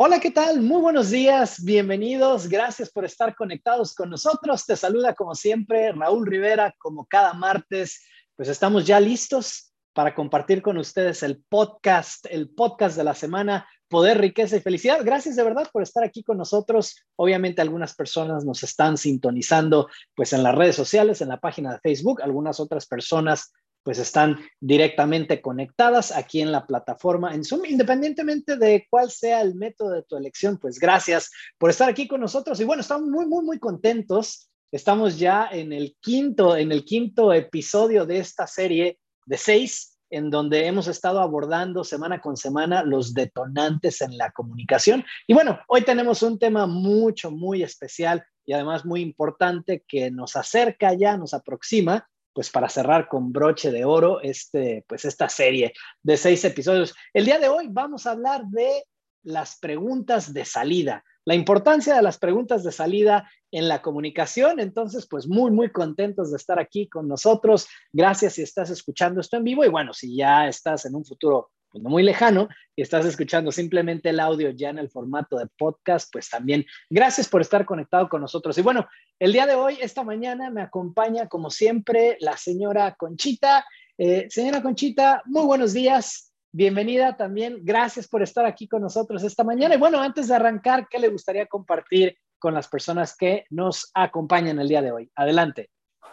Hola, 0.00 0.20
¿qué 0.20 0.30
tal? 0.30 0.60
Muy 0.60 0.80
buenos 0.80 1.10
días, 1.10 1.64
bienvenidos, 1.64 2.48
gracias 2.48 2.88
por 2.88 3.04
estar 3.04 3.34
conectados 3.34 3.96
con 3.96 4.10
nosotros. 4.10 4.64
Te 4.64 4.76
saluda 4.76 5.12
como 5.12 5.34
siempre 5.34 5.90
Raúl 5.90 6.24
Rivera, 6.24 6.72
como 6.78 7.04
cada 7.06 7.32
martes, 7.34 8.06
pues 8.36 8.48
estamos 8.48 8.86
ya 8.86 9.00
listos 9.00 9.72
para 9.92 10.14
compartir 10.14 10.62
con 10.62 10.78
ustedes 10.78 11.24
el 11.24 11.42
podcast, 11.48 12.26
el 12.30 12.48
podcast 12.48 12.96
de 12.96 13.02
la 13.02 13.14
semana, 13.16 13.66
Poder, 13.88 14.18
Riqueza 14.18 14.58
y 14.58 14.60
Felicidad. 14.60 15.00
Gracias 15.02 15.34
de 15.34 15.42
verdad 15.42 15.68
por 15.72 15.82
estar 15.82 16.04
aquí 16.04 16.22
con 16.22 16.38
nosotros. 16.38 17.04
Obviamente 17.16 17.60
algunas 17.60 17.96
personas 17.96 18.44
nos 18.44 18.62
están 18.62 18.96
sintonizando 18.98 19.88
pues 20.14 20.32
en 20.32 20.44
las 20.44 20.54
redes 20.54 20.76
sociales, 20.76 21.22
en 21.22 21.28
la 21.28 21.40
página 21.40 21.72
de 21.72 21.80
Facebook, 21.80 22.22
algunas 22.22 22.60
otras 22.60 22.86
personas 22.86 23.52
pues 23.88 24.00
están 24.00 24.38
directamente 24.60 25.40
conectadas 25.40 26.14
aquí 26.14 26.42
en 26.42 26.52
la 26.52 26.66
plataforma 26.66 27.34
en 27.34 27.42
Zoom, 27.42 27.64
independientemente 27.64 28.58
de 28.58 28.86
cuál 28.90 29.10
sea 29.10 29.40
el 29.40 29.54
método 29.54 29.92
de 29.92 30.02
tu 30.02 30.14
elección, 30.18 30.58
pues 30.58 30.78
gracias 30.78 31.30
por 31.56 31.70
estar 31.70 31.88
aquí 31.88 32.06
con 32.06 32.20
nosotros. 32.20 32.60
Y 32.60 32.64
bueno, 32.64 32.82
estamos 32.82 33.08
muy, 33.08 33.24
muy, 33.24 33.42
muy 33.42 33.58
contentos. 33.58 34.50
Estamos 34.70 35.18
ya 35.18 35.48
en 35.50 35.72
el 35.72 35.96
quinto, 36.02 36.54
en 36.54 36.70
el 36.70 36.84
quinto 36.84 37.32
episodio 37.32 38.04
de 38.04 38.18
esta 38.18 38.46
serie 38.46 38.98
de 39.24 39.38
seis, 39.38 39.98
en 40.10 40.28
donde 40.28 40.66
hemos 40.66 40.86
estado 40.86 41.20
abordando 41.20 41.82
semana 41.82 42.20
con 42.20 42.36
semana 42.36 42.82
los 42.82 43.14
detonantes 43.14 44.02
en 44.02 44.18
la 44.18 44.32
comunicación. 44.32 45.02
Y 45.26 45.32
bueno, 45.32 45.60
hoy 45.66 45.80
tenemos 45.80 46.22
un 46.22 46.38
tema 46.38 46.66
mucho, 46.66 47.30
muy 47.30 47.62
especial 47.62 48.22
y 48.44 48.52
además 48.52 48.84
muy 48.84 49.00
importante 49.00 49.82
que 49.88 50.10
nos 50.10 50.36
acerca 50.36 50.92
ya, 50.92 51.16
nos 51.16 51.32
aproxima 51.32 52.06
pues 52.38 52.50
para 52.50 52.68
cerrar 52.68 53.08
con 53.08 53.32
broche 53.32 53.72
de 53.72 53.84
oro 53.84 54.20
este, 54.22 54.84
pues 54.86 55.04
esta 55.04 55.28
serie 55.28 55.72
de 56.04 56.16
seis 56.16 56.44
episodios. 56.44 56.94
El 57.12 57.24
día 57.24 57.40
de 57.40 57.48
hoy 57.48 57.66
vamos 57.68 58.06
a 58.06 58.12
hablar 58.12 58.44
de 58.46 58.84
las 59.24 59.58
preguntas 59.58 60.32
de 60.32 60.44
salida, 60.44 61.02
la 61.24 61.34
importancia 61.34 61.96
de 61.96 62.02
las 62.02 62.16
preguntas 62.16 62.62
de 62.62 62.70
salida 62.70 63.28
en 63.50 63.66
la 63.66 63.82
comunicación. 63.82 64.60
Entonces, 64.60 65.08
pues 65.10 65.26
muy, 65.26 65.50
muy 65.50 65.72
contentos 65.72 66.30
de 66.30 66.36
estar 66.36 66.60
aquí 66.60 66.88
con 66.88 67.08
nosotros. 67.08 67.66
Gracias 67.92 68.34
si 68.34 68.42
estás 68.42 68.70
escuchando 68.70 69.20
esto 69.20 69.36
en 69.36 69.42
vivo 69.42 69.64
y 69.64 69.68
bueno, 69.68 69.92
si 69.92 70.14
ya 70.14 70.46
estás 70.46 70.84
en 70.84 70.94
un 70.94 71.04
futuro 71.04 71.50
pues, 71.70 71.82
no 71.82 71.90
muy 71.90 72.02
lejano 72.02 72.48
y 72.76 72.82
estás 72.82 73.04
escuchando 73.06 73.52
simplemente 73.52 74.10
el 74.10 74.20
audio 74.20 74.50
ya 74.50 74.70
en 74.70 74.78
el 74.78 74.90
formato 74.90 75.36
de 75.36 75.46
podcast, 75.58 76.08
pues 76.12 76.28
también 76.28 76.64
gracias 76.88 77.28
por 77.28 77.40
estar 77.40 77.64
conectado 77.64 78.08
con 78.08 78.20
nosotros. 78.20 78.56
Y 78.58 78.62
bueno, 78.62 78.86
el 79.18 79.32
día 79.32 79.46
de 79.46 79.54
hoy, 79.54 79.78
esta 79.80 80.04
mañana, 80.04 80.50
me 80.50 80.62
acompaña 80.62 81.28
como 81.28 81.50
siempre 81.50 82.16
la 82.20 82.36
señora 82.36 82.94
Conchita. 82.94 83.64
Eh, 83.96 84.26
señora 84.30 84.62
Conchita, 84.62 85.22
muy 85.26 85.44
buenos 85.44 85.72
días. 85.72 86.32
Bienvenida 86.52 87.16
también. 87.16 87.60
Gracias 87.62 88.08
por 88.08 88.22
estar 88.22 88.46
aquí 88.46 88.66
con 88.68 88.82
nosotros 88.82 89.22
esta 89.22 89.44
mañana. 89.44 89.74
Y 89.74 89.78
bueno, 89.78 90.00
antes 90.00 90.28
de 90.28 90.34
arrancar, 90.34 90.88
¿qué 90.88 90.98
le 90.98 91.08
gustaría 91.08 91.46
compartir 91.46 92.16
con 92.38 92.54
las 92.54 92.68
personas 92.68 93.16
que 93.16 93.44
nos 93.50 93.90
acompañan 93.94 94.58
el 94.58 94.68
día 94.68 94.82
de 94.82 94.92
hoy? 94.92 95.10
Adelante. 95.14 95.70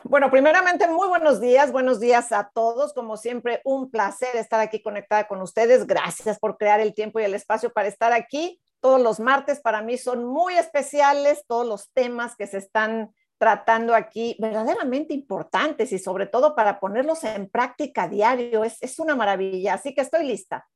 Bueno, 0.07 0.29
primeramente, 0.29 0.87
muy 0.87 1.07
buenos 1.07 1.41
días, 1.41 1.71
buenos 1.71 1.99
días 1.99 2.31
a 2.31 2.51
todos. 2.53 2.93
Como 2.93 3.17
siempre, 3.17 3.61
un 3.65 3.89
placer 3.89 4.35
estar 4.35 4.59
aquí 4.59 4.79
conectada 4.79 5.27
con 5.27 5.41
ustedes. 5.41 5.87
Gracias 5.87 6.37
por 6.37 6.57
crear 6.57 6.79
el 6.79 6.93
tiempo 6.93 7.19
y 7.19 7.23
el 7.23 7.33
espacio 7.33 7.73
para 7.73 7.87
estar 7.87 8.13
aquí. 8.13 8.61
Todos 8.81 9.01
los 9.01 9.19
martes 9.19 9.59
para 9.61 9.81
mí 9.81 9.97
son 9.97 10.23
muy 10.23 10.53
especiales, 10.53 11.43
todos 11.47 11.65
los 11.65 11.91
temas 11.91 12.35
que 12.35 12.45
se 12.45 12.59
están 12.59 13.15
tratando 13.39 13.95
aquí, 13.95 14.37
verdaderamente 14.39 15.15
importantes 15.15 15.91
y 15.91 15.97
sobre 15.97 16.27
todo 16.27 16.53
para 16.53 16.79
ponerlos 16.79 17.23
en 17.23 17.49
práctica 17.49 18.07
diario. 18.07 18.63
Es, 18.63 18.77
es 18.81 18.99
una 18.99 19.15
maravilla, 19.15 19.73
así 19.73 19.95
que 19.95 20.01
estoy 20.01 20.27
lista. 20.27 20.67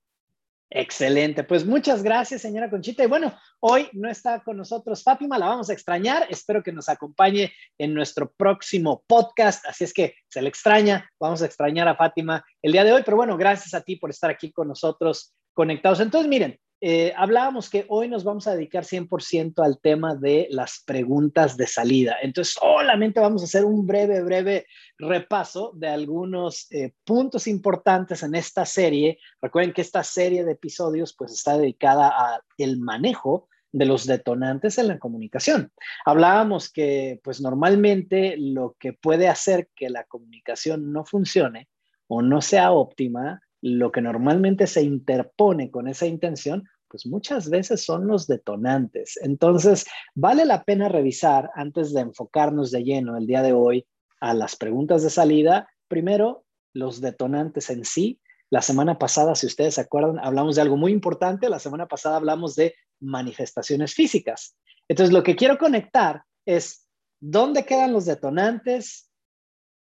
Excelente, 0.71 1.43
pues 1.43 1.65
muchas 1.65 2.03
gracias, 2.03 2.41
señora 2.41 2.69
Conchita. 2.69 3.03
Y 3.03 3.07
bueno, 3.07 3.33
hoy 3.59 3.89
no 3.93 4.07
está 4.07 4.43
con 4.43 4.55
nosotros 4.55 5.03
Fátima, 5.03 5.39
la 5.39 5.47
vamos 5.47 5.69
a 5.69 5.73
extrañar. 5.73 6.27
Espero 6.29 6.61
que 6.61 6.71
nos 6.71 6.89
acompañe 6.89 7.51
en 7.79 7.95
nuestro 7.95 8.31
próximo 8.31 9.03
podcast. 9.07 9.65
Así 9.65 9.83
es 9.83 9.93
que 9.93 10.13
se 10.27 10.43
le 10.43 10.49
extraña, 10.49 11.09
vamos 11.19 11.41
a 11.41 11.47
extrañar 11.47 11.87
a 11.87 11.95
Fátima 11.95 12.45
el 12.61 12.71
día 12.71 12.83
de 12.83 12.93
hoy. 12.93 13.01
Pero 13.03 13.17
bueno, 13.17 13.35
gracias 13.35 13.73
a 13.73 13.81
ti 13.81 13.95
por 13.95 14.11
estar 14.11 14.29
aquí 14.29 14.51
con 14.51 14.67
nosotros 14.67 15.33
conectados. 15.55 16.01
Entonces, 16.01 16.29
miren, 16.29 16.59
eh, 16.81 17.13
hablábamos 17.17 17.69
que 17.69 17.85
hoy 17.89 18.07
nos 18.07 18.23
vamos 18.23 18.47
a 18.47 18.53
dedicar 18.53 18.85
100% 18.85 19.65
al 19.65 19.79
tema 19.79 20.15
de 20.15 20.47
las 20.49 20.81
preguntas 20.85 21.57
de 21.57 21.67
salida. 21.67 22.15
Entonces, 22.21 22.53
solamente 22.53 23.19
vamos 23.19 23.41
a 23.41 23.45
hacer 23.45 23.65
un 23.65 23.85
breve, 23.85 24.21
breve 24.23 24.65
repaso 24.97 25.73
de 25.75 25.89
algunos 25.89 26.71
eh, 26.71 26.93
puntos 27.03 27.47
importantes 27.47 28.23
en 28.23 28.33
esta 28.33 28.65
serie. 28.65 29.19
Recuerden 29.41 29.73
que 29.73 29.81
esta 29.81 30.03
serie 30.03 30.45
de 30.45 30.53
episodios 30.53 31.13
pues 31.17 31.33
está 31.33 31.57
dedicada 31.57 32.13
al 32.57 32.77
manejo 32.77 33.49
de 33.71 33.85
los 33.85 34.05
detonantes 34.07 34.77
en 34.77 34.87
la 34.87 34.99
comunicación. 34.99 35.71
Hablábamos 36.05 36.71
que 36.71 37.19
pues 37.23 37.41
normalmente 37.41 38.35
lo 38.37 38.75
que 38.79 38.93
puede 38.93 39.27
hacer 39.27 39.67
que 39.75 39.89
la 39.89 40.05
comunicación 40.05 40.93
no 40.93 41.03
funcione 41.03 41.67
o 42.07 42.21
no 42.21 42.41
sea 42.41 42.71
óptima 42.71 43.41
lo 43.61 43.91
que 43.91 44.01
normalmente 44.01 44.67
se 44.67 44.83
interpone 44.83 45.69
con 45.71 45.87
esa 45.87 46.05
intención, 46.05 46.63
pues 46.87 47.05
muchas 47.05 47.49
veces 47.49 47.83
son 47.83 48.07
los 48.07 48.27
detonantes. 48.27 49.19
Entonces, 49.21 49.85
vale 50.15 50.45
la 50.45 50.63
pena 50.63 50.89
revisar 50.89 51.51
antes 51.55 51.93
de 51.93 52.01
enfocarnos 52.01 52.71
de 52.71 52.83
lleno 52.83 53.17
el 53.17 53.27
día 53.27 53.41
de 53.41 53.53
hoy 53.53 53.85
a 54.19 54.33
las 54.33 54.55
preguntas 54.55 55.03
de 55.03 55.09
salida, 55.09 55.69
primero 55.87 56.45
los 56.73 57.01
detonantes 57.01 57.69
en 57.69 57.85
sí. 57.85 58.19
La 58.49 58.61
semana 58.61 58.97
pasada, 58.97 59.35
si 59.35 59.45
ustedes 59.45 59.75
se 59.75 59.81
acuerdan, 59.81 60.19
hablamos 60.19 60.55
de 60.55 60.63
algo 60.63 60.77
muy 60.77 60.91
importante. 60.91 61.49
La 61.49 61.59
semana 61.59 61.87
pasada 61.87 62.17
hablamos 62.17 62.55
de 62.55 62.73
manifestaciones 62.99 63.93
físicas. 63.93 64.55
Entonces, 64.87 65.13
lo 65.13 65.23
que 65.23 65.35
quiero 65.35 65.57
conectar 65.57 66.23
es 66.45 66.87
dónde 67.19 67.65
quedan 67.65 67.93
los 67.93 68.05
detonantes, 68.05 69.08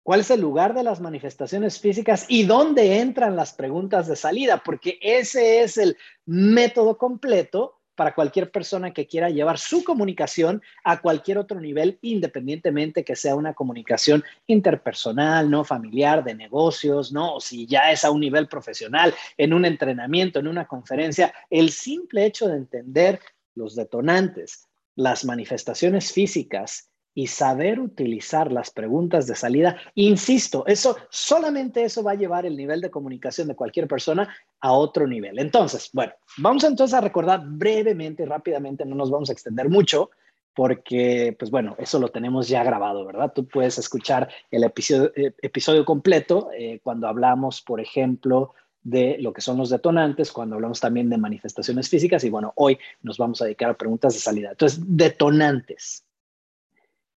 cuál 0.02 0.20
es 0.20 0.30
el 0.30 0.40
lugar 0.40 0.74
de 0.74 0.82
las 0.82 1.00
manifestaciones 1.00 1.78
físicas 1.78 2.26
y 2.28 2.44
dónde 2.44 3.00
entran 3.00 3.36
las 3.36 3.52
preguntas 3.52 4.08
de 4.08 4.16
salida, 4.16 4.62
porque 4.64 4.98
ese 5.00 5.62
es 5.62 5.78
el 5.78 5.96
método 6.26 6.98
completo 6.98 7.78
para 7.94 8.14
cualquier 8.14 8.50
persona 8.50 8.92
que 8.92 9.06
quiera 9.06 9.28
llevar 9.28 9.58
su 9.58 9.84
comunicación 9.84 10.62
a 10.82 11.00
cualquier 11.00 11.38
otro 11.38 11.60
nivel, 11.60 11.98
independientemente 12.00 13.04
que 13.04 13.16
sea 13.16 13.36
una 13.36 13.54
comunicación 13.54 14.24
interpersonal, 14.46 15.50
no 15.50 15.62
familiar, 15.62 16.24
de 16.24 16.34
negocios, 16.34 17.12
no, 17.12 17.36
o 17.36 17.40
si 17.40 17.66
ya 17.66 17.92
es 17.92 18.04
a 18.04 18.10
un 18.10 18.20
nivel 18.20 18.48
profesional, 18.48 19.14
en 19.36 19.52
un 19.52 19.64
entrenamiento, 19.64 20.38
en 20.38 20.48
una 20.48 20.66
conferencia, 20.66 21.34
el 21.50 21.70
simple 21.70 22.24
hecho 22.24 22.48
de 22.48 22.56
entender 22.56 23.20
los 23.54 23.76
detonantes, 23.76 24.68
las 24.96 25.24
manifestaciones 25.24 26.12
físicas 26.12 26.91
y 27.14 27.26
saber 27.26 27.80
utilizar 27.80 28.50
las 28.50 28.70
preguntas 28.70 29.26
de 29.26 29.34
salida, 29.34 29.76
insisto, 29.94 30.64
eso 30.66 30.96
solamente 31.10 31.84
eso 31.84 32.02
va 32.02 32.12
a 32.12 32.16
llevar 32.16 32.46
el 32.46 32.56
nivel 32.56 32.80
de 32.80 32.90
comunicación 32.90 33.48
de 33.48 33.54
cualquier 33.54 33.86
persona 33.86 34.34
a 34.60 34.72
otro 34.72 35.06
nivel. 35.06 35.38
Entonces, 35.38 35.90
bueno, 35.92 36.12
vamos 36.38 36.64
entonces 36.64 36.94
a 36.94 37.00
recordar 37.00 37.42
brevemente 37.44 38.24
rápidamente, 38.24 38.84
no 38.84 38.94
nos 38.94 39.10
vamos 39.10 39.28
a 39.30 39.32
extender 39.32 39.68
mucho 39.68 40.10
porque, 40.54 41.34
pues 41.38 41.50
bueno, 41.50 41.74
eso 41.78 41.98
lo 41.98 42.08
tenemos 42.08 42.48
ya 42.48 42.62
grabado, 42.62 43.04
¿verdad? 43.04 43.32
Tú 43.34 43.46
puedes 43.46 43.78
escuchar 43.78 44.28
el 44.50 44.64
episodio, 44.64 45.12
eh, 45.16 45.84
completo 45.84 46.50
eh, 46.56 46.80
cuando 46.82 47.08
hablamos, 47.08 47.62
por 47.62 47.80
ejemplo, 47.80 48.54
de 48.82 49.16
lo 49.18 49.32
que 49.32 49.40
son 49.40 49.56
los 49.58 49.70
detonantes, 49.70 50.32
cuando 50.32 50.56
hablamos 50.56 50.80
también 50.80 51.08
de 51.08 51.16
manifestaciones 51.16 51.88
físicas 51.88 52.24
y 52.24 52.30
bueno, 52.30 52.52
hoy 52.56 52.78
nos 53.02 53.16
vamos 53.16 53.40
a 53.40 53.44
dedicar 53.44 53.70
a 53.70 53.78
preguntas 53.78 54.14
de 54.14 54.20
salida. 54.20 54.50
Entonces, 54.50 54.80
detonantes. 54.84 56.04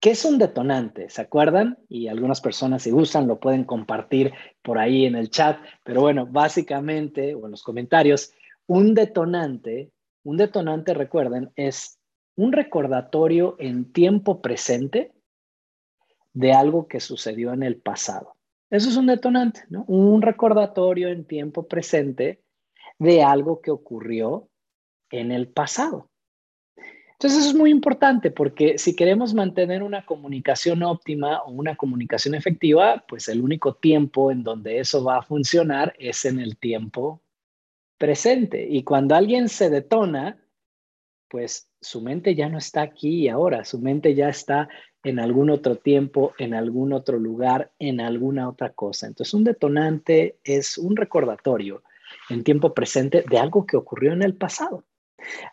¿Qué 0.03 0.11
es 0.11 0.25
un 0.25 0.37
detonante? 0.37 1.09
¿Se 1.11 1.23
acuerdan? 1.23 1.79
Y 1.89 2.09
algunas 2.09 2.41
personas, 2.41 2.83
si 2.83 2.91
gustan, 2.91 3.29
lo 3.29 3.39
pueden 3.39 3.63
compartir 3.63 4.33
por 4.61 4.81
ahí 4.81 5.07
en 5.07 5.15
el 5.15 5.31
chat. 5.31 5.61
Pero 5.85 6.01
bueno, 6.01 6.27
básicamente, 6.27 7.37
o 7.37 7.45
en 7.45 7.53
los 7.53 7.63
comentarios, 7.63 8.33
un 8.67 8.95
detonante, 8.95 9.93
un 10.25 10.39
detonante, 10.39 10.93
recuerden, 10.93 11.53
es 11.55 12.01
un 12.35 12.51
recordatorio 12.51 13.55
en 13.61 13.93
tiempo 13.93 14.43
presente 14.43 15.13
de 16.33 16.53
algo 16.53 16.89
que 16.89 16.99
sucedió 16.99 17.53
en 17.53 17.63
el 17.63 17.77
pasado. 17.77 18.35
Eso 18.71 18.89
es 18.89 18.97
un 18.97 19.07
detonante, 19.07 19.63
¿no? 19.69 19.85
Un 19.87 20.21
recordatorio 20.21 21.11
en 21.11 21.27
tiempo 21.27 21.69
presente 21.69 22.43
de 22.99 23.23
algo 23.23 23.61
que 23.61 23.71
ocurrió 23.71 24.49
en 25.13 25.31
el 25.31 25.47
pasado. 25.47 26.11
Entonces 27.23 27.43
eso 27.43 27.51
es 27.51 27.57
muy 27.57 27.71
importante 27.71 28.33
porque 28.33 28.79
si 28.79 28.97
queremos 28.97 29.33
mantener 29.33 29.85
una 29.85 30.05
comunicación 30.05 30.83
óptima 30.83 31.41
o 31.43 31.53
una 31.53 31.77
comunicación 31.77 32.35
efectiva, 32.35 33.05
pues 33.07 33.29
el 33.29 33.41
único 33.41 33.75
tiempo 33.75 34.33
en 34.33 34.43
donde 34.43 34.81
eso 34.81 35.05
va 35.05 35.19
a 35.19 35.23
funcionar 35.23 35.95
es 36.01 36.25
en 36.25 36.41
el 36.41 36.57
tiempo 36.57 37.23
presente. 37.97 38.67
Y 38.69 38.83
cuando 38.83 39.15
alguien 39.15 39.49
se 39.49 39.71
detona, 39.71 40.37
pues 41.29 41.69
su 41.81 42.01
mente 42.01 42.35
ya 42.35 42.49
no 42.49 42.59
está 42.59 42.83
aquí 42.83 43.21
y 43.21 43.29
ahora, 43.29 43.65
su 43.65 43.79
mente 43.79 44.17
ya 44.17 44.29
está 44.29 44.69
en 45.05 45.21
algún 45.21 45.51
otro 45.51 45.77
tiempo, 45.77 46.33
en 46.39 46.55
algún 46.55 46.93
otro 46.93 47.21
lugar, 47.21 47.71
en 47.79 48.01
alguna 48.01 48.49
otra 48.49 48.73
cosa. 48.73 49.07
Entonces 49.07 49.33
un 49.33 49.45
detonante 49.45 50.41
es 50.43 50.77
un 50.77 50.97
recordatorio 50.97 51.85
en 52.31 52.43
tiempo 52.43 52.75
presente 52.75 53.25
de 53.31 53.39
algo 53.39 53.65
que 53.65 53.77
ocurrió 53.77 54.13
en 54.13 54.25
el 54.25 54.35
pasado. 54.35 54.83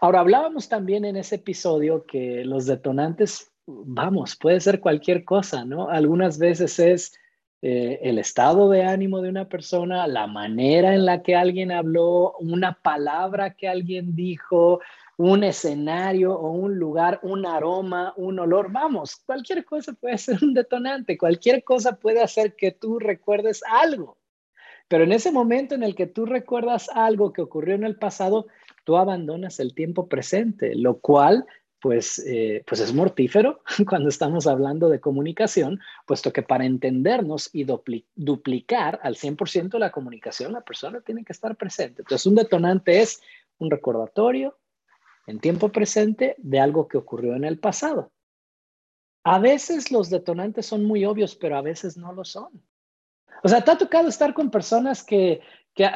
Ahora, 0.01 0.19
hablábamos 0.21 0.69
también 0.69 1.05
en 1.05 1.15
ese 1.15 1.35
episodio 1.35 2.05
que 2.05 2.43
los 2.45 2.65
detonantes, 2.65 3.51
vamos, 3.65 4.35
puede 4.35 4.59
ser 4.59 4.79
cualquier 4.79 5.23
cosa, 5.23 5.65
¿no? 5.65 5.89
Algunas 5.89 6.37
veces 6.39 6.79
es 6.79 7.13
eh, 7.61 7.99
el 8.03 8.19
estado 8.19 8.69
de 8.69 8.83
ánimo 8.83 9.21
de 9.21 9.29
una 9.29 9.49
persona, 9.49 10.07
la 10.07 10.27
manera 10.27 10.95
en 10.95 11.05
la 11.05 11.21
que 11.21 11.35
alguien 11.35 11.71
habló, 11.71 12.33
una 12.39 12.79
palabra 12.81 13.53
que 13.53 13.67
alguien 13.67 14.15
dijo, 14.15 14.79
un 15.17 15.43
escenario 15.43 16.33
o 16.33 16.51
un 16.51 16.79
lugar, 16.79 17.19
un 17.23 17.45
aroma, 17.45 18.13
un 18.15 18.39
olor, 18.39 18.71
vamos, 18.71 19.17
cualquier 19.17 19.65
cosa 19.65 19.91
puede 19.91 20.17
ser 20.17 20.39
un 20.41 20.53
detonante, 20.53 21.17
cualquier 21.17 21.61
cosa 21.65 21.97
puede 21.97 22.21
hacer 22.21 22.55
que 22.55 22.71
tú 22.71 22.99
recuerdes 22.99 23.61
algo. 23.69 24.17
Pero 24.87 25.03
en 25.03 25.11
ese 25.11 25.33
momento 25.33 25.75
en 25.75 25.83
el 25.83 25.93
que 25.93 26.07
tú 26.07 26.25
recuerdas 26.25 26.89
algo 26.95 27.33
que 27.33 27.41
ocurrió 27.41 27.75
en 27.75 27.83
el 27.83 27.97
pasado, 27.97 28.47
tú 28.89 28.97
abandonas 28.97 29.59
el 29.59 29.75
tiempo 29.75 30.07
presente, 30.07 30.73
lo 30.73 30.97
cual 30.97 31.45
pues, 31.79 32.17
eh, 32.25 32.63
pues 32.65 32.81
es 32.81 32.91
mortífero 32.91 33.61
cuando 33.87 34.09
estamos 34.09 34.47
hablando 34.47 34.89
de 34.89 34.99
comunicación, 34.99 35.79
puesto 36.07 36.33
que 36.33 36.41
para 36.41 36.65
entendernos 36.65 37.51
y 37.53 37.67
duplicar 38.15 38.99
al 39.03 39.13
100% 39.13 39.77
la 39.77 39.91
comunicación, 39.91 40.53
la 40.53 40.61
persona 40.61 41.01
tiene 41.01 41.23
que 41.23 41.33
estar 41.33 41.55
presente. 41.55 42.01
Entonces, 42.01 42.25
un 42.25 42.33
detonante 42.33 42.99
es 42.99 43.21
un 43.59 43.69
recordatorio 43.69 44.57
en 45.27 45.39
tiempo 45.39 45.69
presente 45.69 46.33
de 46.39 46.59
algo 46.59 46.87
que 46.87 46.97
ocurrió 46.97 47.35
en 47.35 47.45
el 47.45 47.59
pasado. 47.59 48.11
A 49.23 49.37
veces 49.37 49.91
los 49.91 50.09
detonantes 50.09 50.65
son 50.65 50.83
muy 50.83 51.05
obvios, 51.05 51.35
pero 51.35 51.57
a 51.57 51.61
veces 51.61 51.95
no 51.95 52.11
lo 52.11 52.25
son. 52.25 52.49
O 53.43 53.49
sea, 53.49 53.63
te 53.63 53.69
ha 53.69 53.77
tocado 53.77 54.09
estar 54.09 54.33
con 54.33 54.49
personas 54.49 55.03
que, 55.03 55.41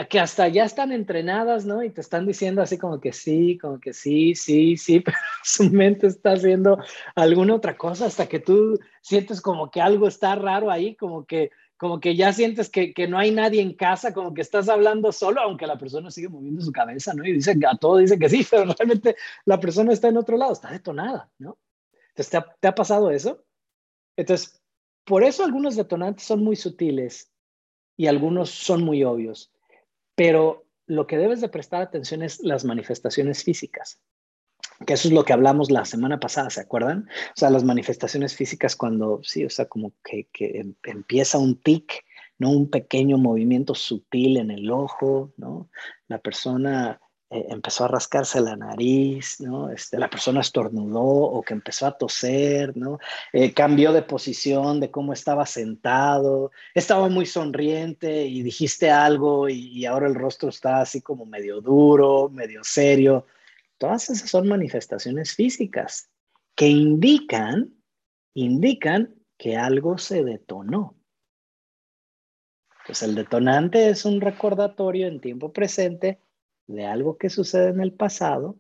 que, 0.10 0.20
hasta 0.20 0.48
ya 0.48 0.64
están 0.64 0.94
entrenadas, 0.94 1.66
¿no? 1.66 1.84
Y 1.84 1.90
te 1.90 2.00
están 2.00 2.26
diciendo 2.26 2.62
así 2.62 2.78
como 2.78 3.02
que 3.02 3.12
sí, 3.12 3.58
como 3.58 3.82
que 3.82 3.92
sí, 3.92 4.34
sí, 4.34 4.78
sí, 4.78 5.00
pero 5.06 5.18
su 5.44 5.70
mente 5.70 6.08
está 6.08 6.34
haciendo 6.34 6.78
alguna 7.16 7.56
otra 7.56 7.76
cosa 7.76 8.06
hasta 8.06 8.28
que 8.28 8.40
tú 8.40 8.80
sientes 9.02 9.42
como 9.42 9.70
que 9.72 9.82
algo 9.82 10.08
está 10.08 10.36
raro 10.36 10.72
ahí, 10.72 10.96
como 10.96 11.26
que, 11.26 11.52
como 11.76 12.00
que 12.00 12.16
ya 12.16 12.32
sientes 12.32 12.70
que, 12.70 12.94
que 12.94 13.10
no 13.10 13.18
hay 13.18 13.32
nadie 13.32 13.62
en 13.62 13.74
casa, 13.74 14.14
como 14.14 14.34
que 14.34 14.42
estás 14.42 14.70
hablando 14.70 15.12
solo, 15.12 15.42
aunque 15.42 15.68
la 15.68 15.78
persona 15.78 16.10
sigue 16.12 16.30
moviendo 16.30 16.62
su 16.62 16.72
cabeza, 16.72 17.14
¿no? 17.14 17.26
Y 17.26 17.34
dice, 17.34 17.54
a 17.70 17.78
todo 17.78 17.98
dice 17.98 18.18
que 18.18 18.30
sí, 18.30 18.48
pero 18.50 18.64
realmente 18.66 19.18
la 19.44 19.60
persona 19.60 19.92
está 19.92 20.08
en 20.08 20.18
otro 20.18 20.38
lado, 20.38 20.54
está 20.54 20.72
detonada, 20.72 21.30
¿no? 21.40 21.58
Entonces, 22.10 22.30
¿te 22.30 22.38
ha, 22.38 22.56
te 22.58 22.68
ha 22.70 22.76
pasado 22.76 23.12
eso? 23.12 23.44
Entonces, 24.16 24.62
por 25.04 25.26
eso 25.26 25.44
algunos 25.44 25.76
detonantes 25.76 26.26
son 26.26 26.42
muy 26.42 26.56
sutiles 26.56 27.34
y 27.98 28.08
algunos 28.08 28.50
son 28.50 28.84
muy 28.84 29.04
obvios, 29.04 29.53
pero 30.16 30.66
lo 30.86 31.08
que 31.08 31.18
debes 31.18 31.42
de 31.42 31.50
prestar 31.50 31.82
atención 31.82 32.22
es 32.22 32.42
las 32.42 32.66
manifestaciones 32.66 33.44
físicas, 33.44 34.00
que 34.86 34.94
eso 34.94 35.08
es 35.08 35.14
lo 35.14 35.24
que 35.24 35.34
hablamos 35.34 35.72
la 35.72 35.86
semana 35.86 36.20
pasada, 36.20 36.50
¿se 36.50 36.62
acuerdan? 36.62 37.08
O 37.30 37.36
sea, 37.36 37.50
las 37.50 37.64
manifestaciones 37.64 38.36
físicas 38.36 38.76
cuando, 38.76 39.22
sí, 39.24 39.46
o 39.46 39.50
sea, 39.50 39.66
como 39.66 39.94
que, 40.04 40.28
que 40.34 40.60
em, 40.60 40.76
empieza 40.84 41.38
un 41.38 41.62
tic, 41.62 42.04
¿no? 42.38 42.50
Un 42.52 42.70
pequeño 42.70 43.18
movimiento 43.18 43.76
sutil 43.76 44.38
en 44.38 44.52
el 44.52 44.70
ojo, 44.72 45.34
¿no? 45.38 45.70
La 46.08 46.20
persona 46.20 47.00
eh, 47.34 47.48
empezó 47.50 47.86
a 47.86 47.88
rascarse 47.88 48.40
la 48.42 48.56
nariz, 48.56 49.40
¿no? 49.40 49.70
Este, 49.70 49.98
la 49.98 50.10
persona 50.10 50.42
estornudó 50.42 51.02
o 51.02 51.42
que 51.42 51.54
empezó 51.54 51.88
a 51.88 51.98
toser, 51.98 52.78
¿no? 52.78 53.00
Eh, 53.32 53.54
cambió 53.54 53.92
de 53.92 54.04
posición, 54.04 54.80
de 54.80 54.92
cómo 54.92 55.14
estaba 55.14 55.48
sentado, 55.48 56.52
estaba 56.76 57.10
muy 57.10 57.26
sonriente 57.26 58.26
y 58.26 58.44
dijiste 58.44 58.92
algo 58.92 59.50
y, 59.50 59.68
y 59.70 59.86
ahora 59.86 60.08
el 60.08 60.14
rostro 60.14 60.50
está 60.50 60.82
así 60.82 61.02
como 61.02 61.26
medio 61.26 61.60
duro, 61.60 62.30
medio 62.30 62.64
serio. 62.64 63.26
Todas 63.80 64.12
esas 64.12 64.30
son 64.30 64.48
manifestaciones 64.48 65.34
físicas 65.34 66.10
que 66.56 66.68
indican, 66.68 67.74
indican 68.36 69.16
que 69.38 69.58
algo 69.58 69.98
se 69.98 70.24
detonó. 70.24 70.96
Pues 72.86 73.02
el 73.02 73.16
detonante 73.16 73.90
es 73.90 74.06
un 74.06 74.22
recordatorio 74.22 75.08
en 75.08 75.20
tiempo 75.20 75.52
presente 75.52 76.20
de 76.68 76.86
algo 76.86 77.18
que 77.18 77.30
sucede 77.30 77.70
en 77.70 77.82
el 77.82 77.94
pasado, 77.94 78.58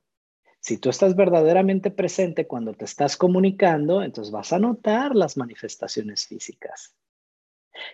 si 0.59 0.77
tú 0.77 0.89
estás 0.89 1.15
verdaderamente 1.15 1.91
presente 1.91 2.47
cuando 2.47 2.73
te 2.73 2.85
estás 2.85 3.17
comunicando, 3.17 4.01
entonces 4.01 4.31
vas 4.31 4.53
a 4.53 4.59
notar 4.59 5.13
las 5.15 5.35
manifestaciones 5.35 6.25
físicas. 6.25 6.95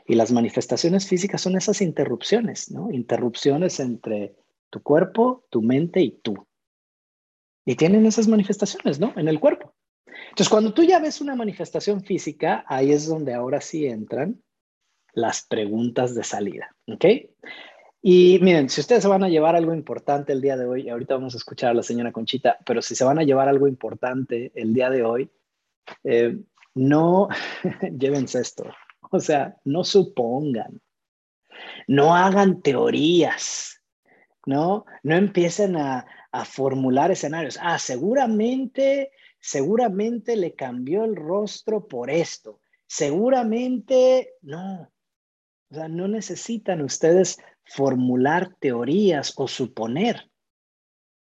Y 0.06 0.16
las 0.16 0.32
manifestaciones 0.32 1.08
físicas 1.08 1.42
son 1.42 1.56
esas 1.56 1.82
interrupciones, 1.82 2.70
¿no? 2.70 2.92
Interrupciones 2.92 3.80
entre 3.80 4.36
tu 4.70 4.84
cuerpo, 4.84 5.46
tu 5.50 5.62
mente 5.62 6.02
y 6.02 6.12
tú. 6.12 6.48
Y 7.66 7.76
tienen 7.76 8.06
esas 8.06 8.28
manifestaciones, 8.28 9.00
¿no? 9.00 9.14
En 9.16 9.28
el 9.28 9.40
cuerpo. 9.40 9.74
Entonces, 10.06 10.50
cuando 10.50 10.74
tú 10.74 10.84
ya 10.84 11.00
ves 11.00 11.22
una 11.22 11.36
manifestación 11.36 12.04
física, 12.04 12.64
ahí 12.68 12.92
es 12.92 13.08
donde 13.08 13.34
ahora 13.34 13.62
sí 13.62 13.88
entran 13.88 14.44
las 15.14 15.44
preguntas 15.44 16.14
de 16.14 16.24
salida, 16.24 16.76
¿ok? 16.88 17.06
Y 18.01 18.40
miren, 18.42 18.69
si 18.69 18.80
ustedes 18.80 19.04
se 19.04 19.10
van 19.10 19.24
a 19.24 19.30
llevar 19.30 19.56
algo 19.56 19.74
importante 19.74 20.31
el 20.31 20.42
día 20.42 20.56
de 20.56 20.66
hoy, 20.66 20.90
ahorita 20.90 21.16
vamos 21.16 21.34
a 21.34 21.38
escuchar 21.38 21.72
a 21.72 21.74
la 21.74 21.84
señora 21.84 22.13
Conchita, 22.13 22.57
pero 22.66 22.81
si 22.81 22.96
se 22.96 23.04
van 23.04 23.19
a 23.19 23.24
llevar 23.24 23.50
algo 23.50 23.68
importante 23.68 24.51
el 24.56 24.74
día 24.74 24.90
de 24.90 25.04
hoy, 25.04 25.30
eh, 26.04 26.40
no 26.75 27.28
llévense 27.98 28.40
esto. 28.40 28.63
O 29.12 29.19
sea, 29.19 29.57
no 29.66 29.84
supongan, 29.84 30.81
no 31.88 32.16
hagan 32.16 32.62
teorías, 32.62 33.81
¿no? 34.46 34.86
No 35.04 35.16
empiecen 35.16 35.75
a, 35.75 36.06
a 36.31 36.46
formular 36.46 37.12
escenarios. 37.12 37.60
Ah, 37.62 37.80
seguramente, 37.80 39.12
seguramente 39.42 40.38
le 40.38 40.54
cambió 40.56 41.04
el 41.04 41.18
rostro 41.18 41.86
por 41.88 42.10
esto. 42.10 42.62
Seguramente, 42.88 44.36
no. 44.42 44.90
O 45.72 45.75
sea, 45.75 45.88
no 45.88 46.07
necesitan 46.07 46.81
ustedes 46.81 47.40
formular 47.69 48.56
teorías 48.60 49.33
o 49.38 49.48
suponer. 49.48 50.30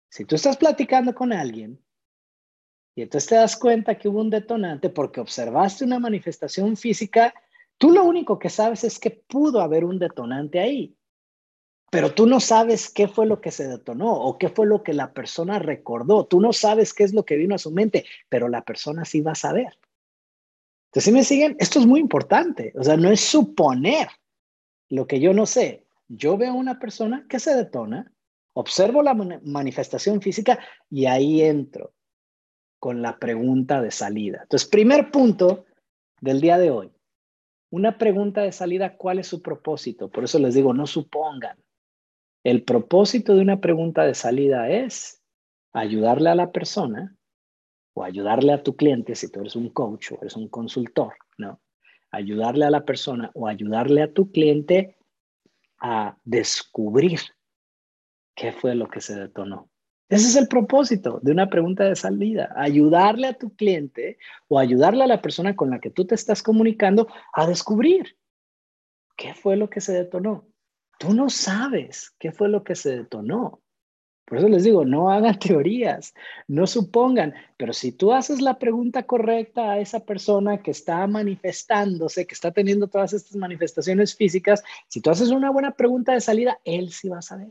Si 0.08 0.24
tú 0.24 0.36
estás 0.36 0.56
platicando 0.56 1.14
con 1.14 1.32
alguien 1.32 1.82
y 2.94 3.02
entonces 3.02 3.28
te 3.28 3.34
das 3.34 3.56
cuenta 3.56 3.98
que 3.98 4.08
hubo 4.08 4.20
un 4.20 4.30
detonante 4.30 4.88
porque 4.88 5.20
observaste 5.20 5.84
una 5.84 5.98
manifestación 5.98 6.76
física, 6.76 7.34
tú 7.76 7.90
lo 7.90 8.04
único 8.04 8.38
que 8.38 8.48
sabes 8.48 8.84
es 8.84 8.98
que 8.98 9.10
pudo 9.10 9.60
haber 9.60 9.84
un 9.84 9.98
detonante 9.98 10.60
ahí, 10.60 10.96
pero 11.90 12.14
tú 12.14 12.26
no 12.26 12.40
sabes 12.40 12.90
qué 12.90 13.08
fue 13.08 13.26
lo 13.26 13.40
que 13.40 13.50
se 13.50 13.66
detonó 13.66 14.12
o 14.14 14.38
qué 14.38 14.48
fue 14.48 14.66
lo 14.66 14.82
que 14.82 14.94
la 14.94 15.12
persona 15.12 15.58
recordó. 15.58 16.26
Tú 16.26 16.40
no 16.40 16.52
sabes 16.52 16.94
qué 16.94 17.04
es 17.04 17.12
lo 17.12 17.24
que 17.24 17.36
vino 17.36 17.54
a 17.54 17.58
su 17.58 17.70
mente, 17.70 18.06
pero 18.28 18.48
la 18.48 18.62
persona 18.62 19.04
sí 19.04 19.20
va 19.20 19.32
a 19.32 19.36
saber. 19.36 19.78
Entonces, 20.86 21.04
si 21.04 21.12
me 21.12 21.24
siguen, 21.24 21.56
esto 21.58 21.78
es 21.78 21.86
muy 21.86 22.00
importante. 22.00 22.72
O 22.76 22.84
sea, 22.84 22.96
no 22.96 23.10
es 23.10 23.20
suponer 23.20 24.08
lo 24.88 25.06
que 25.06 25.20
yo 25.20 25.34
no 25.34 25.46
sé, 25.46 25.85
yo 26.08 26.36
veo 26.36 26.54
una 26.54 26.78
persona 26.78 27.26
que 27.28 27.38
se 27.40 27.54
detona, 27.54 28.12
observo 28.54 29.02
la 29.02 29.14
manifestación 29.14 30.20
física 30.22 30.58
y 30.90 31.06
ahí 31.06 31.42
entro 31.42 31.92
con 32.78 33.02
la 33.02 33.18
pregunta 33.18 33.82
de 33.82 33.90
salida. 33.90 34.40
Entonces, 34.42 34.68
primer 34.68 35.10
punto 35.10 35.66
del 36.20 36.40
día 36.40 36.58
de 36.58 36.70
hoy, 36.70 36.92
una 37.70 37.98
pregunta 37.98 38.42
de 38.42 38.52
salida, 38.52 38.96
¿cuál 38.96 39.18
es 39.18 39.26
su 39.26 39.42
propósito? 39.42 40.08
Por 40.08 40.24
eso 40.24 40.38
les 40.38 40.54
digo, 40.54 40.72
no 40.72 40.86
supongan. 40.86 41.58
El 42.44 42.62
propósito 42.62 43.34
de 43.34 43.40
una 43.40 43.60
pregunta 43.60 44.04
de 44.04 44.14
salida 44.14 44.70
es 44.70 45.22
ayudarle 45.72 46.30
a 46.30 46.34
la 46.34 46.52
persona 46.52 47.16
o 47.94 48.04
ayudarle 48.04 48.52
a 48.52 48.62
tu 48.62 48.76
cliente, 48.76 49.14
si 49.14 49.30
tú 49.30 49.40
eres 49.40 49.56
un 49.56 49.70
coach 49.70 50.12
o 50.12 50.18
eres 50.20 50.36
un 50.36 50.48
consultor, 50.48 51.14
¿no? 51.38 51.60
Ayudarle 52.10 52.64
a 52.64 52.70
la 52.70 52.84
persona 52.84 53.30
o 53.34 53.48
ayudarle 53.48 54.02
a 54.02 54.12
tu 54.12 54.30
cliente 54.30 54.95
a 55.78 56.16
descubrir 56.24 57.20
qué 58.34 58.52
fue 58.52 58.74
lo 58.74 58.88
que 58.88 59.00
se 59.00 59.14
detonó. 59.14 59.70
Ese 60.08 60.28
es 60.28 60.36
el 60.36 60.46
propósito 60.46 61.18
de 61.22 61.32
una 61.32 61.50
pregunta 61.50 61.84
de 61.84 61.96
salida, 61.96 62.52
ayudarle 62.56 63.26
a 63.26 63.38
tu 63.38 63.54
cliente 63.56 64.18
o 64.46 64.58
ayudarle 64.58 65.02
a 65.02 65.08
la 65.08 65.20
persona 65.20 65.56
con 65.56 65.70
la 65.70 65.80
que 65.80 65.90
tú 65.90 66.06
te 66.06 66.14
estás 66.14 66.42
comunicando 66.42 67.08
a 67.32 67.46
descubrir 67.46 68.16
qué 69.16 69.34
fue 69.34 69.56
lo 69.56 69.68
que 69.68 69.80
se 69.80 69.92
detonó. 69.92 70.46
Tú 70.98 71.12
no 71.12 71.28
sabes 71.28 72.14
qué 72.20 72.30
fue 72.30 72.48
lo 72.48 72.62
que 72.62 72.76
se 72.76 72.96
detonó. 72.96 73.60
Por 74.26 74.38
eso 74.38 74.48
les 74.48 74.64
digo, 74.64 74.84
no 74.84 75.10
hagan 75.10 75.38
teorías, 75.38 76.12
no 76.48 76.66
supongan, 76.66 77.34
pero 77.56 77.72
si 77.72 77.92
tú 77.92 78.12
haces 78.12 78.42
la 78.42 78.58
pregunta 78.58 79.04
correcta 79.04 79.70
a 79.70 79.78
esa 79.78 80.00
persona 80.00 80.62
que 80.62 80.72
está 80.72 81.06
manifestándose, 81.06 82.26
que 82.26 82.34
está 82.34 82.50
teniendo 82.50 82.88
todas 82.88 83.12
estas 83.12 83.36
manifestaciones 83.36 84.16
físicas, 84.16 84.64
si 84.88 85.00
tú 85.00 85.10
haces 85.10 85.30
una 85.30 85.50
buena 85.50 85.76
pregunta 85.76 86.12
de 86.12 86.20
salida, 86.20 86.58
él 86.64 86.92
sí 86.92 87.08
va 87.08 87.18
a 87.18 87.22
saber. 87.22 87.50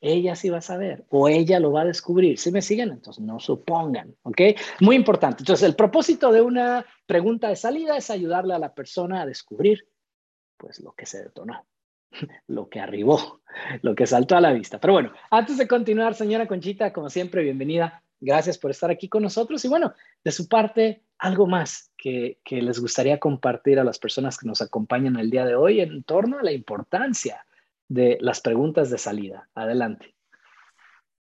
Ella 0.00 0.34
sí 0.34 0.48
va 0.48 0.58
a 0.58 0.62
saber 0.62 1.04
o 1.10 1.28
ella 1.28 1.60
lo 1.60 1.70
va 1.70 1.82
a 1.82 1.86
descubrir. 1.86 2.38
Si 2.38 2.50
me 2.50 2.62
siguen, 2.62 2.90
entonces 2.90 3.22
no 3.22 3.38
supongan, 3.38 4.16
¿ok? 4.22 4.40
Muy 4.80 4.96
importante. 4.96 5.42
Entonces, 5.42 5.68
el 5.68 5.76
propósito 5.76 6.32
de 6.32 6.40
una 6.40 6.84
pregunta 7.06 7.48
de 7.48 7.56
salida 7.56 7.96
es 7.96 8.10
ayudarle 8.10 8.54
a 8.54 8.58
la 8.58 8.74
persona 8.74 9.22
a 9.22 9.26
descubrir, 9.26 9.86
pues, 10.56 10.80
lo 10.80 10.92
que 10.92 11.06
se 11.06 11.22
detonó. 11.22 11.64
Lo 12.46 12.68
que 12.68 12.80
arribó, 12.80 13.42
lo 13.82 13.94
que 13.94 14.06
saltó 14.06 14.36
a 14.36 14.40
la 14.40 14.52
vista. 14.52 14.80
Pero 14.80 14.94
bueno, 14.94 15.12
antes 15.30 15.58
de 15.58 15.68
continuar, 15.68 16.14
señora 16.14 16.46
Conchita, 16.46 16.92
como 16.92 17.10
siempre, 17.10 17.42
bienvenida. 17.42 18.02
Gracias 18.20 18.56
por 18.58 18.70
estar 18.70 18.90
aquí 18.90 19.08
con 19.08 19.22
nosotros. 19.22 19.64
Y 19.64 19.68
bueno, 19.68 19.94
de 20.22 20.30
su 20.30 20.48
parte, 20.48 21.02
algo 21.18 21.46
más 21.46 21.90
que, 21.96 22.38
que 22.44 22.62
les 22.62 22.78
gustaría 22.78 23.18
compartir 23.18 23.78
a 23.78 23.84
las 23.84 23.98
personas 23.98 24.38
que 24.38 24.46
nos 24.46 24.62
acompañan 24.62 25.16
el 25.16 25.30
día 25.30 25.44
de 25.44 25.56
hoy 25.56 25.80
en 25.80 26.04
torno 26.04 26.38
a 26.38 26.42
la 26.42 26.52
importancia 26.52 27.44
de 27.88 28.18
las 28.20 28.40
preguntas 28.40 28.90
de 28.90 28.98
salida. 28.98 29.48
Adelante. 29.54 30.14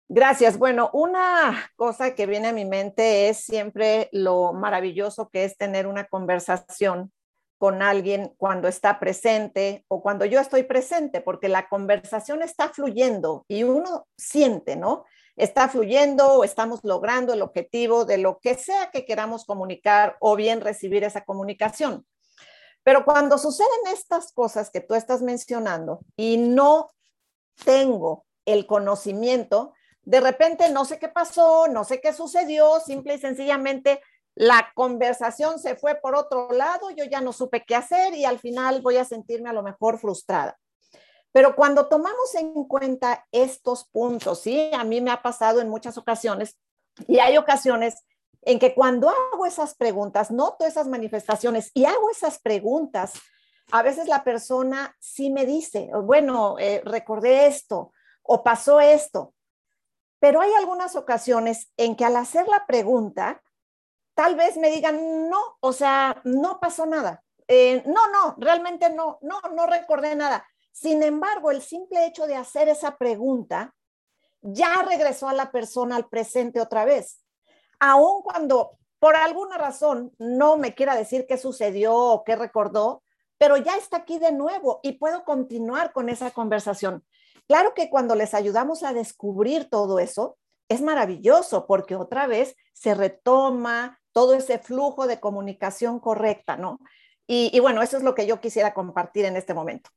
Gracias. 0.09 0.59
Bueno, 0.59 0.91
una 0.93 1.71
cosa 1.77 2.15
que 2.15 2.27
viene 2.27 2.49
a 2.49 2.53
mi 2.53 2.65
mente 2.65 3.29
es 3.29 3.39
siempre 3.39 4.09
lo 4.13 4.53
maravilloso 4.53 5.31
que 5.31 5.45
es 5.45 5.57
tener 5.57 5.87
una 5.87 6.05
conversación 6.05 7.11
con 7.65 7.81
alguien 7.81 8.35
cuando 8.37 8.69
está 8.69 9.01
presente 9.01 9.87
o 9.89 10.03
cuando 10.03 10.27
yo 10.27 10.39
estoy 10.39 10.65
presente, 10.65 11.23
porque 11.23 11.49
la 11.49 11.67
conversación 11.71 12.43
está 12.43 12.69
fluyendo 12.69 13.47
y 13.49 13.63
uno 13.63 14.07
siente, 14.19 14.77
¿no? 14.77 15.07
Está 15.35 15.71
fluyendo 15.71 16.27
o 16.27 16.45
estamos 16.45 16.81
logrando 16.83 17.33
el 17.33 17.41
objetivo 17.41 18.05
de 18.05 18.19
lo 18.19 18.39
que 18.39 18.55
sea 18.55 18.91
que 18.91 19.07
queramos 19.07 19.47
comunicar 19.47 20.19
o 20.21 20.37
bien 20.37 20.61
recibir 20.61 21.05
esa 21.05 21.25
comunicación. 21.25 22.07
Pero 22.83 23.07
cuando 23.07 23.39
suceden 23.39 23.95
estas 23.95 24.35
cosas 24.35 24.69
que 24.71 24.83
tú 24.83 24.95
estás 24.95 25.23
mencionando 25.23 26.01
y 26.19 26.37
no 26.37 26.91
tengo 27.65 28.27
el 28.45 28.67
conocimiento, 28.67 29.73
de 30.03 30.21
repente 30.21 30.69
no 30.69 30.85
sé 30.85 30.99
qué 30.99 31.09
pasó, 31.09 31.67
no 31.69 31.85
sé 31.85 32.03
qué 32.03 32.13
sucedió, 32.13 32.79
simple 32.81 33.15
y 33.15 33.19
sencillamente 33.19 34.03
la 34.35 34.73
conversación 34.75 35.59
se 35.59 35.77
fue 35.77 35.95
por 35.95 36.17
otro 36.17 36.51
lado, 36.53 36.91
yo 36.91 37.05
ya 37.05 37.21
no 37.21 37.33
supe 37.33 37.65
qué 37.65 37.77
hacer 37.77 38.15
y 38.15 38.25
al 38.25 38.39
final 38.39 38.83
voy 38.83 38.97
a 38.97 39.05
sentirme 39.05 39.51
a 39.51 39.53
lo 39.53 39.63
mejor 39.63 39.99
frustrada. 39.99 40.59
Pero 41.31 41.57
cuando 41.57 41.89
tomamos 41.89 42.35
en 42.35 42.53
cuenta 42.65 43.27
estos 43.33 43.89
puntos, 43.89 44.41
sí, 44.41 44.71
a 44.73 44.85
mí 44.85 45.01
me 45.01 45.11
ha 45.11 45.23
pasado 45.23 45.61
en 45.61 45.69
muchas 45.69 45.99
ocasiones 45.99 46.59
y 47.09 47.19
hay 47.19 47.37
ocasiones 47.37 48.05
en 48.43 48.59
que 48.59 48.75
cuando 48.75 49.09
hago 49.09 49.47
esas 49.47 49.75
preguntas, 49.75 50.31
noto 50.31 50.67
esas 50.67 50.87
manifestaciones 50.87 51.71
y 51.75 51.87
hago 51.87 52.11
esas 52.11 52.39
preguntas, 52.39 53.13
a 53.73 53.83
veces 53.83 54.07
la 54.07 54.23
persona 54.23 54.95
sí 55.01 55.31
me 55.31 55.47
dice, 55.47 55.91
bueno, 56.03 56.59
eh, 56.59 56.83
recordé 56.85 57.47
esto 57.47 57.93
o 58.23 58.43
pasó 58.43 58.81
esto, 58.81 59.35
pero 60.21 60.41
hay 60.41 60.53
algunas 60.55 60.97
ocasiones 60.97 61.73
en 61.77 61.97
que 61.97 62.05
al 62.05 62.17
hacer 62.17 62.47
la 62.49 62.67
pregunta, 62.67 63.43
tal 64.15 64.37
vez 64.37 64.57
me 64.57 64.71
digan, 64.71 65.29
no, 65.29 65.41
o 65.61 65.73
sea, 65.73 66.21
no 66.25 66.61
pasó 66.61 66.87
nada. 66.87 67.23
Eh, 67.47 67.83
no, 67.87 68.09
no, 68.11 68.37
realmente 68.39 68.91
no, 68.91 69.19
no, 69.23 69.41
no 69.55 69.67
recordé 69.67 70.15
nada. 70.15 70.47
Sin 70.73 71.03
embargo, 71.03 71.51
el 71.51 71.63
simple 71.63 72.07
hecho 72.07 72.27
de 72.27 72.37
hacer 72.37 72.69
esa 72.69 72.97
pregunta 72.97 73.75
ya 74.41 74.83
regresó 74.83 75.29
a 75.29 75.35
la 75.35 75.51
persona 75.51 75.97
al 75.97 76.09
presente 76.09 76.61
otra 76.61 76.85
vez. 76.85 77.23
Aun 77.81 78.23
cuando 78.23 78.79
por 78.99 79.17
alguna 79.17 79.59
razón 79.59 80.13
no 80.19 80.57
me 80.57 80.75
quiera 80.75 80.97
decir 80.97 81.27
qué 81.27 81.37
sucedió 81.37 81.95
o 81.95 82.25
qué 82.25 82.37
recordó, 82.37 83.03
pero 83.39 83.57
ya 83.57 83.77
está 83.77 83.99
aquí 83.99 84.19
de 84.19 84.33
nuevo 84.33 84.81
y 84.83 84.93
puedo 84.93 85.25
continuar 85.25 85.93
con 85.93 86.09
esa 86.09 86.31
conversación. 86.31 87.05
Claro 87.47 87.75
que 87.75 87.91
cuando 87.91 88.15
les 88.15 88.33
ayudamos 88.33 88.83
a 88.83 88.93
descubrir 88.93 89.69
todo 89.69 89.99
eso, 89.99 90.39
es 90.69 90.81
maravilloso 90.81 91.67
porque 91.67 91.95
otra 91.95 92.27
vez 92.27 92.57
se 92.73 92.95
retoma, 92.95 94.01
todo 94.15 94.33
ese 94.35 94.59
flujo 94.59 95.07
de 95.07 95.21
comunicación 95.21 96.01
correcta, 96.01 96.57
¿no? 96.57 96.81
Y, 97.27 97.59
bueno, 97.61 97.83
eso 97.83 97.97
es 97.97 98.03
lo 98.03 98.15
que 98.15 98.27
yo 98.27 98.41
quisiera 98.41 98.75
compartir 98.75 99.25
en 99.25 99.37
este 99.37 99.55
momento. 99.55 99.91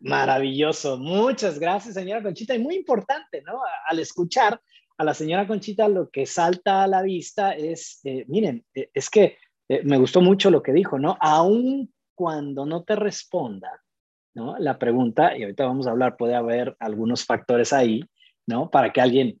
Maravilloso. 0.00 0.98
Muchas 0.98 1.58
gracias, 1.58 1.94
señora 1.94 2.22
Conchita. 2.22 2.54
Y 2.54 2.58
muy 2.58 2.74
importante, 2.74 3.42
¿no? 3.42 3.60
Al 3.88 3.98
escuchar 4.00 4.60
a 4.98 5.04
la 5.04 5.14
señora 5.14 5.46
Conchita, 5.46 5.88
lo 5.88 6.10
que 6.10 6.26
salta 6.26 6.82
a 6.82 6.86
la 6.88 7.02
vista 7.02 7.52
es, 7.52 8.00
eh, 8.04 8.24
miren, 8.28 8.64
eh, 8.74 8.90
es 8.92 9.08
que 9.08 9.38
eh, 9.68 9.82
me 9.84 9.96
gustó 9.96 10.20
mucho 10.20 10.50
lo 10.50 10.62
que 10.62 10.72
dijo, 10.72 10.98
¿no? 10.98 11.16
Aún 11.20 11.94
cuando 12.14 12.66
no 12.66 12.82
te 12.82 12.96
responda, 12.96 13.80
¿no? 14.34 14.58
La 14.58 14.78
pregunta, 14.78 15.36
y 15.36 15.42
ahorita 15.44 15.64
vamos 15.64 15.86
a 15.86 15.92
hablar, 15.92 16.16
puede 16.16 16.34
haber 16.34 16.76
algunos 16.80 17.24
factores 17.24 17.72
ahí, 17.72 18.02
¿no? 18.46 18.70
Para 18.70 18.92
que 18.92 19.00
alguien 19.00 19.40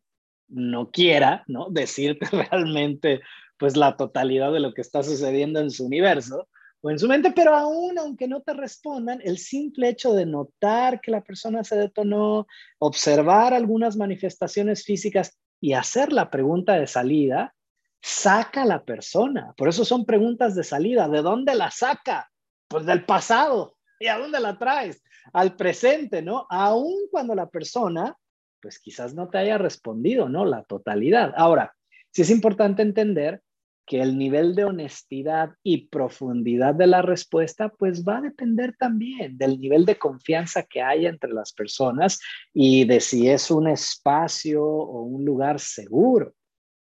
no 0.50 0.90
quiera, 0.90 1.44
¿no? 1.46 1.68
Decirte 1.70 2.26
realmente 2.30 3.20
pues 3.58 3.76
la 3.76 3.96
totalidad 3.96 4.52
de 4.52 4.60
lo 4.60 4.72
que 4.72 4.80
está 4.80 5.02
sucediendo 5.02 5.60
en 5.60 5.70
su 5.70 5.84
universo 5.84 6.48
o 6.82 6.90
en 6.90 6.98
su 6.98 7.06
mente, 7.08 7.32
pero 7.32 7.54
aún 7.54 7.98
aunque 7.98 8.26
no 8.26 8.40
te 8.40 8.54
respondan, 8.54 9.20
el 9.22 9.36
simple 9.36 9.90
hecho 9.90 10.14
de 10.14 10.24
notar 10.24 11.00
que 11.02 11.10
la 11.10 11.20
persona 11.20 11.62
se 11.62 11.76
detonó, 11.76 12.46
observar 12.78 13.52
algunas 13.52 13.96
manifestaciones 13.96 14.84
físicas 14.84 15.38
y 15.60 15.74
hacer 15.74 16.10
la 16.12 16.30
pregunta 16.30 16.74
de 16.74 16.86
salida, 16.86 17.54
saca 18.02 18.62
a 18.62 18.66
la 18.66 18.84
persona. 18.84 19.52
Por 19.56 19.68
eso 19.68 19.84
son 19.84 20.04
preguntas 20.06 20.54
de 20.54 20.64
salida. 20.64 21.08
¿De 21.08 21.22
dónde 21.22 21.54
la 21.54 21.70
saca? 21.70 22.30
Pues 22.68 22.86
del 22.86 23.04
pasado. 23.04 23.76
¿Y 23.98 24.06
a 24.06 24.18
dónde 24.18 24.40
la 24.40 24.58
traes? 24.58 25.02
Al 25.32 25.56
presente, 25.56 26.22
¿no? 26.22 26.46
Aún 26.48 27.08
cuando 27.10 27.34
la 27.34 27.48
persona, 27.50 28.16
pues 28.60 28.78
quizás 28.78 29.14
no 29.14 29.28
te 29.28 29.38
haya 29.38 29.58
respondido, 29.58 30.28
¿no? 30.28 30.44
La 30.44 30.64
totalidad. 30.64 31.32
Ahora, 31.36 31.74
sí 32.12 32.22
es 32.22 32.30
importante 32.30 32.82
entender 32.82 33.42
que 33.86 34.00
el 34.00 34.16
nivel 34.16 34.54
de 34.54 34.64
honestidad 34.64 35.56
y 35.64 35.88
profundidad 35.88 36.76
de 36.76 36.86
la 36.86 37.02
respuesta 37.02 37.70
pues 37.70 38.04
va 38.04 38.18
a 38.18 38.20
depender 38.20 38.76
también 38.78 39.36
del 39.36 39.58
nivel 39.58 39.84
de 39.84 39.98
confianza 39.98 40.62
que 40.62 40.80
haya 40.80 41.08
entre 41.08 41.32
las 41.32 41.52
personas 41.52 42.20
y 42.54 42.84
de 42.84 43.00
si 43.00 43.28
es 43.28 43.50
un 43.50 43.66
espacio 43.66 44.64
o 44.64 45.02
un 45.02 45.24
lugar 45.24 45.58
seguro, 45.58 46.34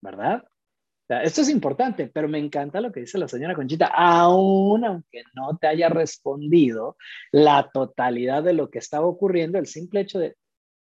¿verdad? 0.01 0.43
esto 1.09 1.41
es 1.41 1.49
importante, 1.49 2.07
pero 2.07 2.27
me 2.27 2.39
encanta 2.39 2.81
lo 2.81 2.91
que 2.91 3.01
dice 3.01 3.17
la 3.17 3.27
señora 3.27 3.55
Conchita, 3.55 3.91
aún 3.95 4.83
aunque 4.83 5.23
no 5.35 5.57
te 5.57 5.67
haya 5.67 5.89
respondido 5.89 6.97
la 7.31 7.69
totalidad 7.71 8.43
de 8.43 8.53
lo 8.53 8.69
que 8.69 8.79
estaba 8.79 9.05
ocurriendo, 9.05 9.57
el 9.57 9.67
simple 9.67 10.01
hecho 10.01 10.19
de 10.19 10.35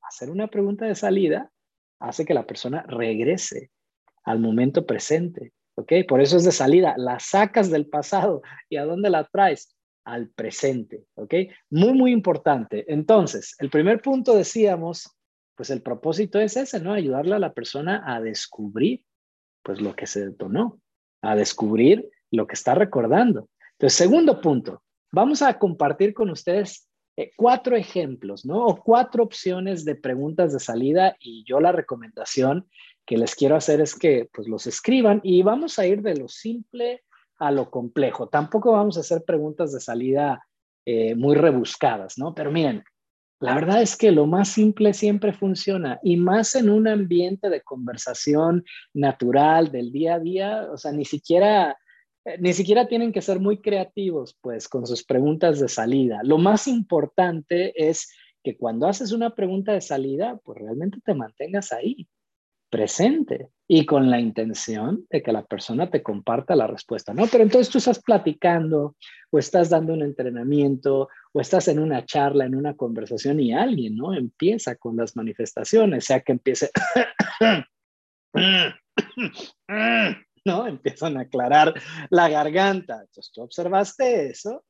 hacer 0.08 0.30
una 0.30 0.48
pregunta 0.48 0.86
de 0.86 0.94
salida 0.94 1.50
hace 2.00 2.24
que 2.24 2.34
la 2.34 2.46
persona 2.46 2.82
regrese 2.82 3.70
al 4.24 4.38
momento 4.38 4.86
presente 4.86 5.52
¿ok? 5.76 5.92
Por 6.08 6.20
eso 6.20 6.36
es 6.36 6.44
de 6.44 6.52
salida, 6.52 6.94
la 6.96 7.18
sacas 7.20 7.70
del 7.70 7.86
pasado 7.86 8.42
y 8.68 8.76
a 8.76 8.84
dónde 8.84 9.10
la 9.10 9.24
traes? 9.24 9.74
Al 10.04 10.28
presente, 10.28 11.06
¿ok? 11.14 11.34
Muy, 11.70 11.94
muy 11.94 12.12
importante. 12.12 12.84
Entonces, 12.92 13.54
el 13.58 13.70
primer 13.70 14.02
punto 14.02 14.36
decíamos, 14.36 15.10
pues 15.56 15.70
el 15.70 15.80
propósito 15.80 16.38
es 16.40 16.56
ese, 16.56 16.80
¿no? 16.80 16.92
Ayudarle 16.92 17.34
a 17.34 17.38
la 17.38 17.54
persona 17.54 18.02
a 18.04 18.20
descubrir, 18.20 19.02
pues 19.62 19.80
lo 19.80 19.96
que 19.96 20.06
se 20.06 20.26
detonó, 20.26 20.78
a 21.22 21.36
descubrir 21.36 22.10
lo 22.30 22.46
que 22.46 22.54
está 22.54 22.74
recordando. 22.74 23.48
Entonces, 23.78 23.96
segundo 23.96 24.42
punto, 24.42 24.82
vamos 25.10 25.40
a 25.40 25.58
compartir 25.58 26.12
con 26.12 26.28
ustedes 26.28 26.86
eh, 27.16 27.30
cuatro 27.36 27.76
ejemplos, 27.76 28.44
¿no? 28.44 28.66
O 28.66 28.82
cuatro 28.82 29.22
opciones 29.22 29.84
de 29.84 29.94
preguntas 29.94 30.52
de 30.52 30.60
salida 30.60 31.16
y 31.20 31.44
yo 31.44 31.60
la 31.60 31.72
recomendación 31.72 32.66
que 33.06 33.16
les 33.16 33.34
quiero 33.34 33.56
hacer 33.56 33.80
es 33.80 33.94
que 33.94 34.28
pues 34.32 34.48
los 34.48 34.66
escriban 34.66 35.20
y 35.22 35.42
vamos 35.42 35.78
a 35.78 35.86
ir 35.86 36.02
de 36.02 36.16
lo 36.16 36.28
simple 36.28 37.04
a 37.38 37.50
lo 37.50 37.70
complejo. 37.70 38.28
Tampoco 38.28 38.72
vamos 38.72 38.96
a 38.96 39.00
hacer 39.00 39.24
preguntas 39.24 39.72
de 39.72 39.80
salida 39.80 40.44
eh, 40.86 41.14
muy 41.14 41.36
rebuscadas, 41.36 42.18
¿no? 42.18 42.34
Pero 42.34 42.50
miren, 42.50 42.82
la 43.40 43.54
verdad 43.54 43.82
es 43.82 43.96
que 43.96 44.10
lo 44.10 44.26
más 44.26 44.48
simple 44.48 44.94
siempre 44.94 45.32
funciona 45.32 46.00
y 46.02 46.16
más 46.16 46.54
en 46.54 46.70
un 46.70 46.88
ambiente 46.88 47.50
de 47.50 47.62
conversación 47.62 48.64
natural 48.92 49.70
del 49.70 49.92
día 49.92 50.14
a 50.14 50.18
día, 50.18 50.68
o 50.72 50.78
sea, 50.78 50.92
ni 50.92 51.04
siquiera 51.04 51.76
eh, 52.24 52.36
ni 52.38 52.52
siquiera 52.52 52.88
tienen 52.88 53.12
que 53.12 53.22
ser 53.22 53.40
muy 53.40 53.60
creativos, 53.60 54.36
pues, 54.40 54.68
con 54.68 54.86
sus 54.86 55.04
preguntas 55.04 55.60
de 55.60 55.68
salida. 55.68 56.20
Lo 56.22 56.38
más 56.38 56.66
importante 56.66 57.88
es 57.88 58.12
que 58.42 58.56
cuando 58.56 58.86
haces 58.86 59.12
una 59.12 59.34
pregunta 59.34 59.72
de 59.72 59.80
salida, 59.80 60.38
pues 60.44 60.58
realmente 60.58 60.98
te 61.04 61.14
mantengas 61.14 61.72
ahí, 61.72 62.06
presente 62.70 63.48
y 63.68 63.86
con 63.86 64.10
la 64.10 64.20
intención 64.20 65.06
de 65.08 65.22
que 65.22 65.32
la 65.32 65.44
persona 65.44 65.90
te 65.90 66.02
comparta 66.02 66.56
la 66.56 66.66
respuesta, 66.66 67.14
¿no? 67.14 67.26
Pero 67.30 67.44
entonces 67.44 67.70
tú 67.70 67.78
estás 67.78 68.02
platicando 68.02 68.96
o 69.30 69.38
estás 69.38 69.70
dando 69.70 69.94
un 69.94 70.02
entrenamiento 70.02 71.08
o 71.32 71.40
estás 71.40 71.68
en 71.68 71.78
una 71.78 72.04
charla, 72.04 72.44
en 72.44 72.54
una 72.54 72.74
conversación 72.74 73.40
y 73.40 73.52
alguien, 73.52 73.96
¿no? 73.96 74.12
Empieza 74.12 74.74
con 74.76 74.96
las 74.96 75.16
manifestaciones, 75.16 76.04
sea 76.04 76.20
que 76.20 76.32
empiece, 76.32 76.70
¿no? 80.62 80.66
Empiezan 80.66 81.16
a 81.16 81.22
aclarar 81.22 81.74
la 82.10 82.28
garganta. 82.28 83.00
Entonces 83.00 83.32
tú 83.32 83.42
observaste 83.42 84.26
eso 84.30 84.64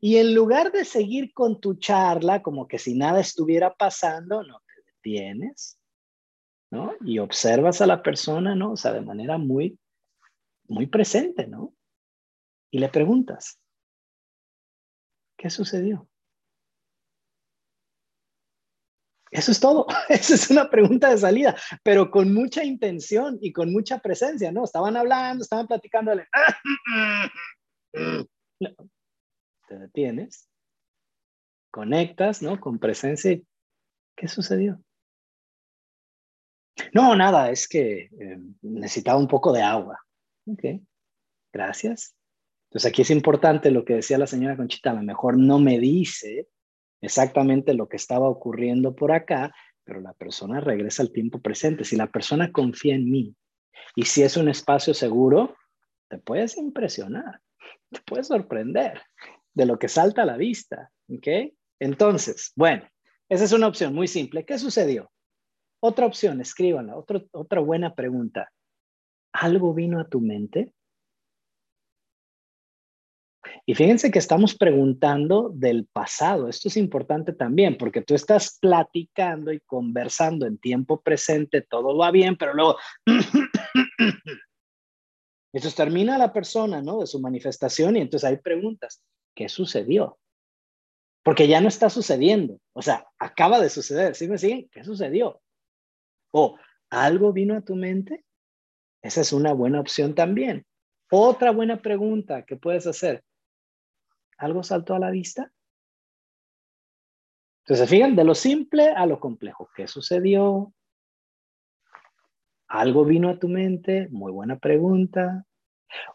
y 0.00 0.16
en 0.16 0.34
lugar 0.34 0.72
de 0.72 0.84
seguir 0.84 1.32
con 1.34 1.60
tu 1.60 1.74
charla 1.74 2.42
como 2.42 2.66
que 2.66 2.78
si 2.78 2.94
nada 2.94 3.20
estuviera 3.20 3.74
pasando, 3.74 4.42
no 4.42 4.60
te 4.60 4.92
detienes 4.92 5.80
¿no? 6.70 6.94
Y 7.00 7.18
observas 7.18 7.80
a 7.80 7.86
la 7.86 8.02
persona, 8.02 8.54
¿no? 8.54 8.72
O 8.72 8.76
sea, 8.76 8.92
de 8.92 9.00
manera 9.00 9.38
muy, 9.38 9.78
muy 10.68 10.86
presente, 10.86 11.46
¿no? 11.46 11.74
Y 12.70 12.78
le 12.78 12.88
preguntas, 12.88 13.60
¿qué 15.36 15.50
sucedió? 15.50 16.08
Eso 19.30 19.52
es 19.52 19.60
todo. 19.60 19.86
Esa 20.08 20.34
es 20.34 20.50
una 20.50 20.68
pregunta 20.68 21.10
de 21.10 21.18
salida, 21.18 21.56
pero 21.82 22.10
con 22.10 22.34
mucha 22.34 22.64
intención 22.64 23.38
y 23.40 23.52
con 23.52 23.72
mucha 23.72 23.98
presencia, 23.98 24.50
¿no? 24.52 24.64
Estaban 24.64 24.96
hablando, 24.96 25.42
estaban 25.42 25.66
platicando. 25.66 26.12
Te 29.68 29.78
detienes, 29.78 30.48
conectas, 31.70 32.42
¿no? 32.42 32.58
Con 32.60 32.78
presencia. 32.78 33.40
¿Qué 34.16 34.28
sucedió? 34.28 34.82
No, 36.92 37.14
nada, 37.14 37.50
es 37.50 37.68
que 37.68 38.10
eh, 38.18 38.38
necesitaba 38.62 39.18
un 39.18 39.28
poco 39.28 39.52
de 39.52 39.62
agua. 39.62 40.00
Ok, 40.46 40.82
gracias. 41.52 42.16
Entonces 42.68 42.88
aquí 42.90 43.02
es 43.02 43.10
importante 43.10 43.70
lo 43.70 43.84
que 43.84 43.94
decía 43.94 44.18
la 44.18 44.26
señora 44.26 44.56
Conchita, 44.56 44.90
a 44.90 44.94
lo 44.94 45.02
mejor 45.02 45.38
no 45.38 45.58
me 45.58 45.78
dice 45.78 46.48
exactamente 47.00 47.74
lo 47.74 47.88
que 47.88 47.96
estaba 47.96 48.28
ocurriendo 48.28 48.94
por 48.94 49.12
acá, 49.12 49.54
pero 49.84 50.00
la 50.00 50.12
persona 50.12 50.60
regresa 50.60 51.02
al 51.02 51.12
tiempo 51.12 51.40
presente. 51.40 51.84
Si 51.84 51.96
la 51.96 52.06
persona 52.06 52.52
confía 52.52 52.94
en 52.94 53.10
mí 53.10 53.34
y 53.96 54.04
si 54.04 54.22
es 54.22 54.36
un 54.36 54.48
espacio 54.48 54.94
seguro, 54.94 55.56
te 56.08 56.18
puedes 56.18 56.56
impresionar, 56.56 57.40
te 57.90 58.00
puedes 58.04 58.28
sorprender 58.28 59.00
de 59.54 59.66
lo 59.66 59.78
que 59.78 59.88
salta 59.88 60.22
a 60.22 60.26
la 60.26 60.36
vista. 60.36 60.90
¿Ok? 61.08 61.26
Entonces, 61.80 62.52
bueno, 62.54 62.86
esa 63.28 63.44
es 63.44 63.52
una 63.52 63.66
opción 63.66 63.94
muy 63.94 64.06
simple. 64.06 64.44
¿Qué 64.44 64.58
sucedió? 64.58 65.10
Otra 65.82 66.06
opción, 66.06 66.40
escríbanla. 66.40 66.94
otra 66.96 67.60
buena 67.60 67.94
pregunta. 67.94 68.50
¿Algo 69.32 69.72
vino 69.72 70.00
a 70.00 70.08
tu 70.08 70.20
mente? 70.20 70.74
Y 73.70 73.74
fíjense 73.76 74.10
que 74.10 74.18
estamos 74.18 74.56
preguntando 74.56 75.52
del 75.54 75.86
pasado. 75.86 76.48
Esto 76.48 76.66
es 76.66 76.76
importante 76.76 77.32
también 77.32 77.78
porque 77.78 78.02
tú 78.02 78.16
estás 78.16 78.58
platicando 78.60 79.52
y 79.52 79.60
conversando 79.60 80.44
en 80.44 80.58
tiempo 80.58 81.00
presente, 81.00 81.62
todo 81.62 81.96
va 81.96 82.10
bien, 82.10 82.36
pero 82.36 82.52
luego... 82.52 82.78
Entonces 85.52 85.76
termina 85.76 86.18
la 86.18 86.32
persona, 86.32 86.82
¿no? 86.82 86.98
De 86.98 87.06
su 87.06 87.20
manifestación 87.20 87.96
y 87.96 88.00
entonces 88.00 88.28
hay 88.28 88.38
preguntas. 88.38 89.04
¿Qué 89.36 89.48
sucedió? 89.48 90.18
Porque 91.22 91.46
ya 91.46 91.60
no 91.60 91.68
está 91.68 91.90
sucediendo. 91.90 92.58
O 92.72 92.82
sea, 92.82 93.06
acaba 93.20 93.60
de 93.60 93.70
suceder. 93.70 94.16
¿Sí 94.16 94.26
me 94.26 94.38
siguen? 94.38 94.68
¿Qué 94.72 94.82
sucedió? 94.82 95.40
O 96.32 96.56
algo 96.90 97.32
vino 97.32 97.56
a 97.56 97.60
tu 97.60 97.76
mente. 97.76 98.24
Esa 99.00 99.20
es 99.20 99.32
una 99.32 99.52
buena 99.52 99.78
opción 99.78 100.16
también. 100.16 100.66
Otra 101.08 101.52
buena 101.52 101.80
pregunta 101.80 102.44
que 102.44 102.56
puedes 102.56 102.88
hacer. 102.88 103.22
¿Algo 104.40 104.62
saltó 104.62 104.94
a 104.94 104.98
la 104.98 105.10
vista? 105.10 105.52
Entonces, 107.64 107.90
fijan, 107.90 108.16
de 108.16 108.24
lo 108.24 108.34
simple 108.34 108.88
a 108.88 109.04
lo 109.04 109.20
complejo. 109.20 109.68
¿Qué 109.76 109.86
sucedió? 109.86 110.72
¿Algo 112.66 113.04
vino 113.04 113.28
a 113.28 113.38
tu 113.38 113.48
mente? 113.48 114.08
Muy 114.08 114.32
buena 114.32 114.58
pregunta. 114.58 115.44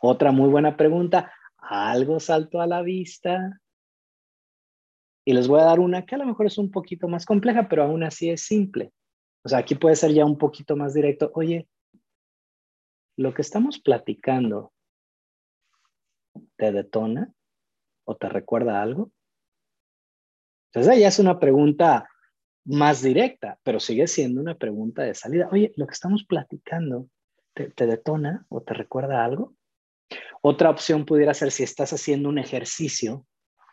Otra 0.01 0.31
muy 0.31 0.49
buena 0.49 0.75
pregunta. 0.75 1.31
¿Algo 1.57 2.19
saltó 2.19 2.61
a 2.61 2.67
la 2.67 2.81
vista? 2.81 3.61
Y 5.23 5.33
les 5.33 5.47
voy 5.47 5.59
a 5.59 5.65
dar 5.65 5.79
una 5.79 6.03
que 6.03 6.15
a 6.15 6.17
lo 6.17 6.25
mejor 6.25 6.47
es 6.47 6.57
un 6.57 6.71
poquito 6.71 7.07
más 7.07 7.27
compleja, 7.27 7.69
pero 7.69 7.83
aún 7.83 8.03
así 8.03 8.31
es 8.31 8.41
simple. 8.41 8.91
O 9.43 9.49
sea, 9.49 9.59
aquí 9.59 9.75
puede 9.75 9.95
ser 9.95 10.11
ya 10.13 10.25
un 10.25 10.39
poquito 10.39 10.75
más 10.75 10.95
directo. 10.95 11.29
Oye, 11.35 11.69
lo 13.17 13.35
que 13.35 13.43
estamos 13.43 13.79
platicando 13.79 14.73
te 16.57 16.71
detona 16.71 17.31
o 18.05 18.15
te 18.15 18.29
recuerda 18.29 18.81
algo? 18.81 19.11
Entonces 20.73 20.99
ya 20.99 21.07
es 21.07 21.19
una 21.19 21.39
pregunta 21.39 22.09
más 22.65 23.01
directa, 23.01 23.59
pero 23.63 23.79
sigue 23.79 24.07
siendo 24.07 24.41
una 24.41 24.55
pregunta 24.55 25.03
de 25.03 25.13
salida. 25.13 25.47
Oye, 25.51 25.71
lo 25.77 25.87
que 25.87 25.93
estamos 25.93 26.25
platicando, 26.25 27.07
¿te, 27.53 27.85
detona 27.85 28.45
o 28.49 28.61
te 28.61 28.73
recuerda 28.73 29.23
algo? 29.23 29.53
Otra 30.41 30.69
opción 30.69 31.05
pudiera 31.05 31.33
ser 31.33 31.51
si 31.51 31.63
estás 31.63 31.93
haciendo 31.93 32.27
un 32.27 32.39
ejercicio, 32.39 33.25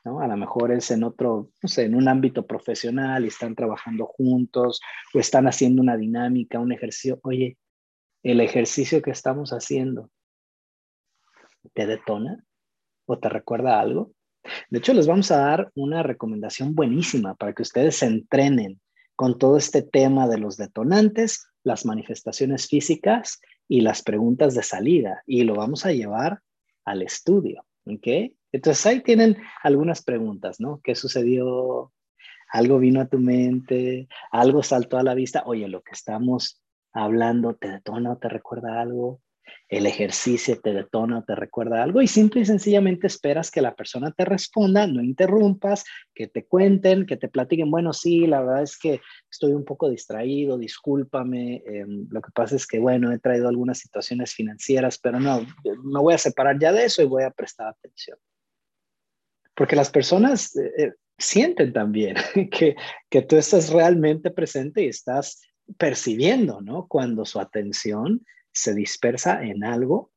¿no? 0.05 0.21
A 0.21 0.27
lo 0.27 0.37
mejor 0.37 0.73
es 0.73 0.91
en 0.91 1.05
otro, 1.05 1.51
no 1.63 1.69
sé, 1.69 1.85
en 1.85 1.95
un 1.95 2.07
ámbito 2.07 2.47
profesional 2.47 3.25
y 3.25 3.29
están 3.29 3.55
trabajando 3.55 4.07
juntos 4.07 4.81
o 5.15 5.19
están 5.19 5.47
haciendo 5.47 5.83
una 5.83 5.97
dinámica, 5.97 6.61
un 6.61 6.73
ejercicio. 6.73 7.19
Oye, 7.25 7.57
el 8.23 8.41
ejercicio 8.41 9.03
que 9.03 9.11
estamos 9.11 9.51
haciendo, 9.51 10.11
¿te 11.75 11.87
detona 11.87 12.45
o 13.07 13.19
te 13.19 13.29
recuerda 13.29 13.81
algo? 13.81 14.13
De 14.71 14.79
hecho, 14.79 14.93
les 14.95 15.07
vamos 15.07 15.31
a 15.31 15.39
dar 15.39 15.71
una 15.75 16.03
recomendación 16.03 16.75
buenísima 16.75 17.35
para 17.35 17.53
que 17.53 17.63
ustedes 17.63 17.97
se 17.97 18.07
entrenen 18.07 18.81
con 19.17 19.39
todo 19.39 19.57
este 19.57 19.83
tema 19.83 20.29
de 20.29 20.39
los 20.39 20.57
detonantes, 20.57 21.47
las 21.63 21.85
manifestaciones 21.85 22.67
físicas 22.67 23.41
y 23.69 23.83
las 23.83 24.03
preguntas 24.03 24.55
de 24.55 24.63
salida. 24.63 25.23
Y 25.27 25.45
lo 25.45 25.55
vamos 25.55 25.87
a 25.87 25.93
llevar 25.93 26.41
al 26.85 27.03
estudio. 27.03 27.65
¿Ok? 27.87 28.07
Entonces 28.53 28.87
ahí 28.87 29.01
tienen 29.01 29.37
algunas 29.63 30.03
preguntas, 30.03 30.61
¿no? 30.61 30.81
¿Qué 30.85 30.95
sucedió? 30.95 31.93
¿Algo 32.49 32.79
vino 32.79 33.01
a 33.01 33.09
tu 33.09 33.19
mente? 33.19 34.09
¿Algo 34.31 34.63
saltó 34.63 34.99
a 34.99 35.03
la 35.03 35.15
vista? 35.15 35.43
Oye, 35.47 35.69
lo 35.69 35.83
que 35.83 35.93
estamos 35.93 36.63
hablando 36.93 37.55
te 37.55 37.71
detona 37.71 38.13
o 38.13 38.19
te 38.19 38.29
recuerda 38.29 38.81
algo 38.81 39.21
el 39.69 39.87
ejercicio 39.87 40.61
te 40.61 40.73
detona 40.73 41.25
te 41.25 41.35
recuerda 41.35 41.83
algo 41.83 42.03
y 42.03 42.07
simple 42.07 42.43
y 42.43 42.45
sencillamente 42.45 43.07
esperas 43.07 43.51
que 43.51 43.63
la 43.63 43.75
persona 43.75 44.13
te 44.13 44.25
responda, 44.25 44.87
no 44.87 45.03
interrumpas, 45.03 45.85
que 46.15 46.29
te 46.29 46.45
cuenten, 46.45 47.07
que 47.07 47.17
te 47.17 47.29
platiquen, 47.29 47.71
bueno, 47.71 47.93
sí, 47.93 48.27
la 48.27 48.41
verdad 48.41 48.63
es 48.63 48.79
que 48.79 49.01
estoy 49.31 49.53
un 49.53 49.65
poco 49.65 49.89
distraído, 49.89 50.59
discúlpame, 50.59 51.63
em, 51.67 52.07
lo 52.11 52.21
que 52.21 52.31
pasa 52.35 52.57
es 52.57 52.67
que, 52.67 52.79
bueno, 52.79 53.13
he 53.13 53.19
traído 53.19 53.49
algunas 53.49 53.79
situaciones 53.79 54.35
financieras, 54.35 54.99
pero 54.99 55.19
no, 55.19 55.41
me 55.41 56.01
voy 56.01 56.15
a 56.15 56.19
separar 56.19 56.59
ya 56.59 56.73
de 56.73 56.85
eso 56.85 57.03
y 57.03 57.07
voy 57.07 57.23
a 57.23 57.31
prestar 57.31 57.69
atención. 57.69 58.19
Porque 59.55 59.77
las 59.77 59.91
personas 59.91 60.57
eh, 60.57 60.73
eh, 60.79 60.93
sienten 61.19 61.73
también 61.73 62.17
que, 62.51 62.77
que 63.09 63.23
tú 63.23 63.37
estás 63.37 63.71
realmente 63.71 64.31
presente 64.31 64.83
y 64.83 64.89
estás 64.89 65.41
percibiendo, 65.79 66.61
¿no? 66.61 66.87
Cuando 66.89 67.25
su 67.25 67.41
atención 67.41 68.25
se 68.53 68.75
dispersa 68.75 69.43
en 69.43 69.65
algo 69.65 70.13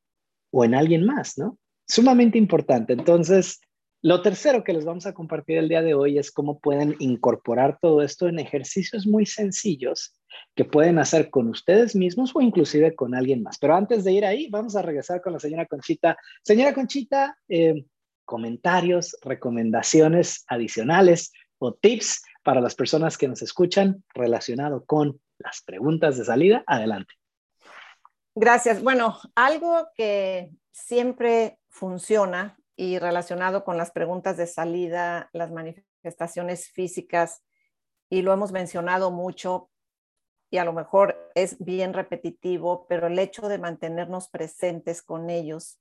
o 0.50 0.64
en 0.64 0.74
alguien 0.74 1.04
más, 1.04 1.38
¿no? 1.38 1.58
Sumamente 1.86 2.38
importante. 2.38 2.92
Entonces, 2.92 3.60
lo 4.02 4.22
tercero 4.22 4.62
que 4.62 4.72
les 4.72 4.84
vamos 4.84 5.06
a 5.06 5.14
compartir 5.14 5.58
el 5.58 5.68
día 5.68 5.82
de 5.82 5.94
hoy 5.94 6.18
es 6.18 6.30
cómo 6.30 6.60
pueden 6.60 6.94
incorporar 6.98 7.78
todo 7.80 8.02
esto 8.02 8.28
en 8.28 8.38
ejercicios 8.38 9.06
muy 9.06 9.26
sencillos 9.26 10.14
que 10.54 10.64
pueden 10.64 10.98
hacer 10.98 11.30
con 11.30 11.48
ustedes 11.48 11.96
mismos 11.96 12.30
o 12.34 12.40
inclusive 12.40 12.94
con 12.94 13.14
alguien 13.14 13.42
más. 13.42 13.58
Pero 13.58 13.74
antes 13.74 14.04
de 14.04 14.12
ir 14.12 14.24
ahí, 14.24 14.48
vamos 14.48 14.76
a 14.76 14.82
regresar 14.82 15.20
con 15.22 15.32
la 15.32 15.40
señora 15.40 15.66
Conchita. 15.66 16.16
Señora 16.42 16.74
Conchita, 16.74 17.36
eh, 17.48 17.84
comentarios, 18.24 19.16
recomendaciones 19.22 20.44
adicionales 20.46 21.32
o 21.58 21.74
tips 21.74 22.22
para 22.44 22.60
las 22.60 22.74
personas 22.74 23.16
que 23.18 23.28
nos 23.28 23.42
escuchan 23.42 24.04
relacionado 24.14 24.84
con 24.84 25.20
las 25.38 25.62
preguntas 25.62 26.16
de 26.18 26.24
salida. 26.24 26.62
Adelante. 26.66 27.14
Gracias. 28.38 28.82
Bueno, 28.82 29.18
algo 29.34 29.88
que 29.94 30.50
siempre 30.70 31.58
funciona 31.70 32.58
y 32.76 32.98
relacionado 32.98 33.64
con 33.64 33.78
las 33.78 33.92
preguntas 33.92 34.36
de 34.36 34.46
salida, 34.46 35.30
las 35.32 35.50
manifestaciones 35.50 36.68
físicas, 36.68 37.42
y 38.10 38.20
lo 38.20 38.34
hemos 38.34 38.52
mencionado 38.52 39.10
mucho, 39.10 39.70
y 40.50 40.58
a 40.58 40.66
lo 40.66 40.74
mejor 40.74 41.30
es 41.34 41.56
bien 41.64 41.94
repetitivo, 41.94 42.86
pero 42.88 43.06
el 43.06 43.18
hecho 43.18 43.48
de 43.48 43.56
mantenernos 43.56 44.28
presentes 44.28 45.00
con 45.00 45.30
ellos 45.30 45.80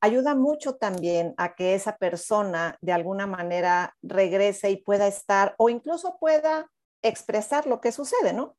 ayuda 0.00 0.36
mucho 0.36 0.76
también 0.76 1.34
a 1.38 1.56
que 1.56 1.74
esa 1.74 1.96
persona 1.96 2.78
de 2.80 2.92
alguna 2.92 3.26
manera 3.26 3.96
regrese 4.00 4.70
y 4.70 4.76
pueda 4.76 5.08
estar 5.08 5.56
o 5.58 5.70
incluso 5.70 6.18
pueda 6.20 6.70
expresar 7.02 7.66
lo 7.66 7.80
que 7.80 7.90
sucede, 7.90 8.32
¿no? 8.32 8.56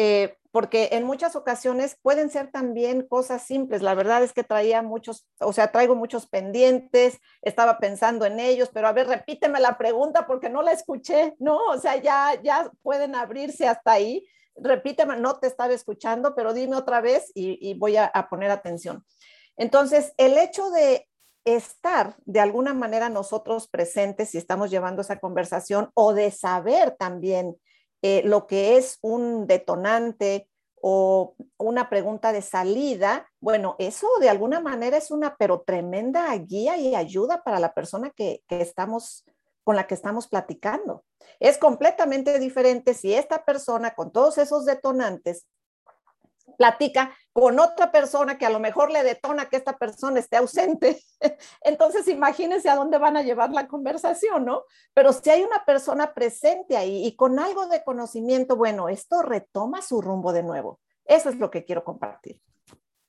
Eh, 0.00 0.38
porque 0.52 0.90
en 0.92 1.02
muchas 1.02 1.34
ocasiones 1.34 1.98
pueden 2.00 2.30
ser 2.30 2.52
también 2.52 3.02
cosas 3.02 3.42
simples. 3.42 3.82
La 3.82 3.94
verdad 3.94 4.22
es 4.22 4.32
que 4.32 4.44
traía 4.44 4.80
muchos, 4.80 5.26
o 5.40 5.52
sea, 5.52 5.72
traigo 5.72 5.96
muchos 5.96 6.28
pendientes, 6.28 7.18
estaba 7.42 7.80
pensando 7.80 8.24
en 8.24 8.38
ellos, 8.38 8.70
pero 8.72 8.86
a 8.86 8.92
ver, 8.92 9.08
repíteme 9.08 9.58
la 9.58 9.76
pregunta 9.76 10.24
porque 10.28 10.50
no 10.50 10.62
la 10.62 10.70
escuché, 10.70 11.34
¿no? 11.40 11.58
O 11.66 11.78
sea, 11.78 11.96
ya, 11.96 12.40
ya 12.44 12.70
pueden 12.82 13.16
abrirse 13.16 13.66
hasta 13.66 13.90
ahí. 13.90 14.24
Repíteme, 14.54 15.16
no 15.16 15.40
te 15.40 15.48
estaba 15.48 15.74
escuchando, 15.74 16.36
pero 16.36 16.54
dime 16.54 16.76
otra 16.76 17.00
vez 17.00 17.32
y, 17.34 17.74
voy 17.74 17.96
a, 17.96 18.06
a 18.06 18.28
poner 18.28 18.52
atención. 18.52 19.04
Entonces, 19.56 20.14
el 20.16 20.38
hecho 20.38 20.70
de 20.70 21.08
estar 21.44 22.14
de 22.24 22.38
alguna 22.38 22.72
manera 22.72 23.08
nosotros 23.08 23.66
presentes 23.66 24.32
y 24.36 24.38
estamos 24.38 24.70
llevando 24.70 25.02
esa 25.02 25.18
conversación 25.18 25.90
o 25.94 26.14
de 26.14 26.30
saber 26.30 26.94
también 26.96 27.56
eh, 28.02 28.22
lo 28.24 28.46
que 28.46 28.76
es 28.76 28.98
un 29.02 29.46
detonante 29.46 30.48
o 30.80 31.34
una 31.56 31.90
pregunta 31.90 32.32
de 32.32 32.42
salida, 32.42 33.28
bueno, 33.40 33.74
eso 33.78 34.08
de 34.20 34.28
alguna 34.28 34.60
manera 34.60 34.96
es 34.96 35.10
una 35.10 35.36
pero 35.36 35.62
tremenda 35.62 36.34
guía 36.36 36.76
y 36.76 36.94
ayuda 36.94 37.42
para 37.42 37.58
la 37.58 37.74
persona 37.74 38.10
que, 38.10 38.42
estamos 38.48 39.24
con 39.64 39.76
la 39.76 39.86
que 39.86 39.94
estamos 39.94 40.28
platicando. 40.28 41.04
Es 41.40 41.58
completamente 41.58 42.38
diferente 42.38 42.94
si 42.94 43.12
esta 43.12 43.44
persona 43.44 43.94
con 43.94 44.12
todos 44.12 44.38
esos 44.38 44.64
detonantes 44.64 45.46
platica 46.56 47.14
con 47.32 47.58
otra 47.60 47.92
persona 47.92 48.38
que 48.38 48.46
a 48.46 48.50
lo 48.50 48.60
mejor 48.60 48.90
le 48.90 49.02
detona 49.02 49.48
que 49.48 49.56
esta 49.56 49.76
persona 49.76 50.18
esté 50.18 50.36
ausente. 50.36 51.00
Entonces, 51.62 52.08
imagínense 52.08 52.68
a 52.68 52.76
dónde 52.76 52.98
van 52.98 53.16
a 53.16 53.22
llevar 53.22 53.50
la 53.52 53.68
conversación, 53.68 54.44
¿no? 54.44 54.64
Pero 54.94 55.12
si 55.12 55.30
hay 55.30 55.42
una 55.42 55.64
persona 55.64 56.14
presente 56.14 56.76
ahí 56.76 57.06
y 57.06 57.14
con 57.14 57.38
algo 57.38 57.66
de 57.66 57.84
conocimiento, 57.84 58.56
bueno, 58.56 58.88
esto 58.88 59.22
retoma 59.22 59.82
su 59.82 60.00
rumbo 60.00 60.32
de 60.32 60.42
nuevo. 60.42 60.80
Eso 61.04 61.28
es 61.30 61.36
lo 61.36 61.50
que 61.50 61.64
quiero 61.64 61.84
compartir. 61.84 62.40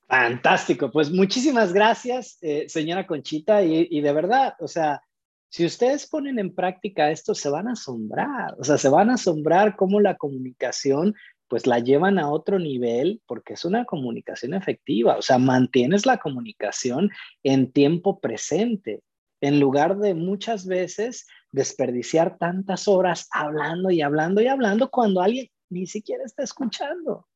Fantástico, 0.08 0.90
pues 0.92 1.12
muchísimas 1.12 1.72
gracias, 1.72 2.40
eh, 2.42 2.66
señora 2.68 3.06
Conchita, 3.06 3.62
y, 3.62 3.88
y 3.92 4.02
de 4.02 4.12
verdad, 4.12 4.56
o 4.60 4.68
sea, 4.68 5.04
si 5.50 5.66
ustedes 5.66 6.08
ponen 6.08 6.40
en 6.40 6.54
práctica 6.54 7.10
esto, 7.12 7.34
se 7.34 7.50
van 7.50 7.68
a 7.68 7.74
asombrar, 7.74 8.56
o 8.60 8.64
sea, 8.64 8.78
se 8.78 8.90
van 8.90 9.10
a 9.10 9.16
asombrar 9.16 9.76
cómo 9.76 10.00
la 10.00 10.16
comunicación 10.16 11.16
pues 11.50 11.68
la 11.68 11.80
llevan 11.80 12.20
a 12.20 12.30
otro 12.30 12.60
nivel 12.60 13.22
porque 13.26 13.54
es 13.54 13.66
una 13.66 13.86
comunicación 13.86 14.54
efectiva, 14.54 15.18
o 15.18 15.22
sea, 15.22 15.38
mantienes 15.38 16.06
la 16.06 16.18
comunicación 16.18 17.10
en 17.44 17.72
tiempo 17.72 18.20
presente, 18.20 19.04
en 19.42 19.60
lugar 19.60 19.98
de 19.98 20.14
muchas 20.14 20.66
veces 20.66 21.28
desperdiciar 21.52 22.38
tantas 22.38 22.88
horas 22.88 23.28
hablando 23.32 23.90
y 23.90 24.02
hablando 24.02 24.42
y 24.42 24.48
hablando 24.48 24.90
cuando 24.90 25.22
alguien 25.22 25.48
ni 25.70 25.88
siquiera 25.88 26.24
está 26.24 26.44
escuchando. 26.44 27.28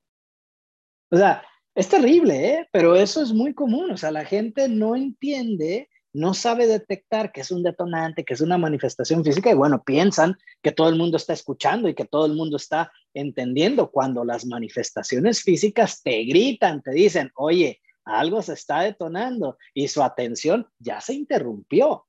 O 1.12 1.18
sea, 1.18 1.44
es 1.76 1.90
terrible, 1.90 2.50
¿eh? 2.50 2.70
pero 2.72 2.96
eso 2.96 3.22
es 3.22 3.34
muy 3.34 3.54
común, 3.54 3.92
o 3.92 3.98
sea, 3.98 4.12
la 4.12 4.26
gente 4.26 4.70
no 4.70 4.96
entiende 4.96 5.90
no 6.14 6.36
sabe 6.36 6.68
detectar 6.68 7.32
que 7.32 7.42
es 7.42 7.52
un 7.52 7.64
detonante, 7.64 8.24
que 8.24 8.36
es 8.36 8.42
una 8.42 8.58
manifestación 8.58 9.24
física 9.24 9.52
y 9.52 9.56
bueno, 9.56 9.84
piensan 9.84 10.38
que 10.62 10.72
todo 10.72 10.90
el 10.90 10.96
mundo 10.96 11.18
está 11.18 11.34
escuchando 11.34 11.90
y 11.90 11.96
que 11.96 12.06
todo 12.06 12.28
el 12.28 12.34
mundo 12.34 12.58
está 12.58 12.92
entendiendo 13.14 13.90
cuando 13.90 14.24
las 14.24 14.46
manifestaciones 14.46 15.42
físicas 15.42 16.02
te 16.04 16.24
gritan, 16.24 16.82
te 16.84 16.92
dicen, 16.92 17.32
oye, 17.36 17.82
algo 18.06 18.42
se 18.42 18.54
está 18.54 18.82
detonando 18.82 19.58
y 19.74 19.88
su 19.88 20.04
atención 20.04 20.68
ya 20.78 21.02
se 21.02 21.14
interrumpió. 21.14 22.06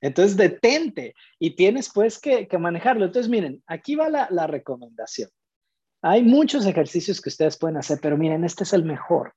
Entonces, 0.00 0.36
detente 0.36 1.14
y 1.38 1.50
tienes 1.56 1.90
pues 1.92 2.18
que, 2.18 2.48
manejarlo. 2.58 3.04
Entonces, 3.04 3.28
miren, 3.28 3.62
aquí 3.66 3.96
va 3.96 4.08
la, 4.08 4.28
la 4.30 4.46
recomendación. 4.46 5.28
Hay 6.02 6.22
muchos 6.22 6.64
ejercicios 6.66 7.20
que 7.20 7.30
ustedes 7.30 7.58
pueden 7.58 7.76
hacer, 7.76 7.98
pero 8.00 8.16
miren, 8.16 8.44
este 8.44 8.62
es 8.62 8.72
el 8.72 8.84
mejor. 8.84 9.34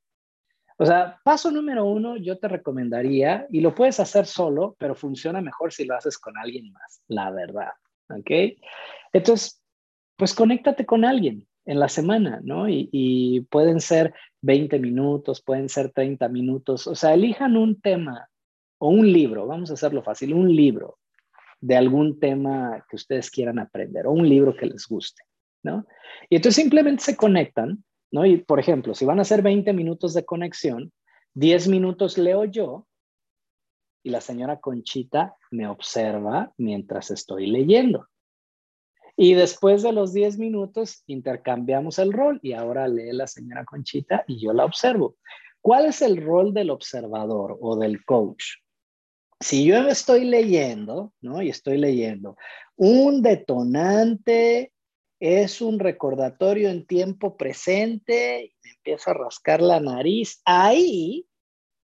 O 0.81 0.85
sea, 0.87 1.19
paso 1.23 1.51
número 1.51 1.85
uno, 1.85 2.17
yo 2.17 2.39
te 2.39 2.47
recomendaría, 2.47 3.45
y 3.51 3.61
lo 3.61 3.75
puedes 3.75 3.99
hacer 3.99 4.25
solo, 4.25 4.75
pero 4.79 4.95
funciona 4.95 5.39
mejor 5.39 5.71
si 5.71 5.85
lo 5.85 5.95
haces 5.95 6.17
con 6.17 6.35
alguien 6.39 6.73
más, 6.73 7.03
la 7.07 7.29
verdad. 7.29 7.69
¿Ok? 8.09 8.57
Entonces, 9.13 9.61
pues 10.15 10.33
conéctate 10.33 10.87
con 10.87 11.05
alguien 11.05 11.47
en 11.65 11.79
la 11.79 11.87
semana, 11.87 12.39
¿no? 12.43 12.65
Y, 12.67 13.45
pueden 13.51 13.79
ser 13.79 14.15
20 14.41 14.79
minutos, 14.79 15.43
pueden 15.43 15.69
ser 15.69 15.91
30 15.91 16.27
minutos. 16.29 16.87
O 16.87 16.95
sea, 16.95 17.13
elijan 17.13 17.57
un 17.57 17.79
tema 17.79 18.27
o 18.79 18.89
un 18.89 19.13
libro, 19.13 19.45
vamos 19.45 19.69
a 19.69 19.75
hacerlo 19.75 20.01
fácil, 20.01 20.33
un 20.33 20.55
libro 20.55 20.97
de 21.59 21.77
algún 21.77 22.19
tema 22.19 22.83
que 22.89 22.95
ustedes 22.95 23.29
quieran 23.29 23.59
aprender 23.59 24.07
o 24.07 24.11
un 24.13 24.27
libro 24.27 24.55
que 24.55 24.65
les 24.65 24.87
guste, 24.87 25.21
¿no? 25.61 25.85
Y 26.27 26.37
entonces 26.37 26.59
simplemente 26.59 27.03
se 27.03 27.15
conectan 27.15 27.83
¿no? 28.11 28.25
Y 28.25 28.37
por 28.37 28.59
ejemplo, 28.59 28.93
si 28.93 29.05
van 29.05 29.19
a 29.19 29.25
ser 29.25 29.41
20 29.41 29.73
minutos 29.73 30.13
de 30.13 30.25
conexión, 30.25 30.91
10 31.33 31.67
minutos 31.69 32.17
leo 32.17 32.45
yo 32.45 32.87
y 34.03 34.09
la 34.09 34.21
señora 34.21 34.59
Conchita 34.59 35.35
me 35.51 35.67
observa 35.67 36.53
mientras 36.57 37.11
estoy 37.11 37.47
leyendo. 37.47 38.07
Y 39.15 39.33
después 39.33 39.83
de 39.83 39.91
los 39.91 40.13
10 40.13 40.37
minutos 40.39 41.03
intercambiamos 41.07 41.99
el 41.99 42.11
rol 42.11 42.39
y 42.41 42.53
ahora 42.53 42.87
lee 42.87 43.11
la 43.11 43.27
señora 43.27 43.65
Conchita 43.65 44.23
y 44.27 44.41
yo 44.43 44.53
la 44.53 44.65
observo. 44.65 45.17
¿Cuál 45.61 45.85
es 45.85 46.01
el 46.01 46.17
rol 46.17 46.53
del 46.53 46.71
observador 46.71 47.57
o 47.61 47.77
del 47.77 48.03
coach? 48.03 48.43
Si 49.39 49.65
yo 49.65 49.87
estoy 49.87 50.25
leyendo, 50.25 51.13
¿no? 51.21 51.41
Y 51.41 51.49
estoy 51.49 51.77
leyendo 51.77 52.35
un 52.75 53.21
detonante 53.21 54.71
es 55.21 55.61
un 55.61 55.77
recordatorio 55.77 56.69
en 56.69 56.87
tiempo 56.87 57.37
presente 57.37 58.55
me 58.63 58.71
empieza 58.71 59.11
a 59.11 59.13
rascar 59.13 59.61
la 59.61 59.79
nariz. 59.79 60.41
Ahí, 60.45 61.27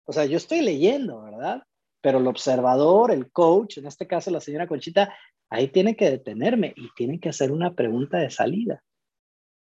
o 0.05 0.13
sea, 0.13 0.25
yo 0.25 0.37
estoy 0.37 0.61
leyendo, 0.61 1.23
¿verdad? 1.23 1.63
Pero 1.99 2.19
el 2.19 2.27
observador, 2.27 3.09
el 3.11 3.31
coach, 3.31 3.79
en 3.79 3.87
este 3.87 4.05
caso 4.05 4.29
la 4.29 4.39
señora 4.39 4.67
Conchita, 4.67 5.17
ahí 5.49 5.67
tiene 5.67 5.95
que 5.95 6.11
detenerme 6.11 6.75
y 6.77 6.93
tiene 6.95 7.19
que 7.19 7.29
hacer 7.29 7.51
una 7.51 7.73
pregunta 7.73 8.19
de 8.19 8.29
salida. 8.29 8.83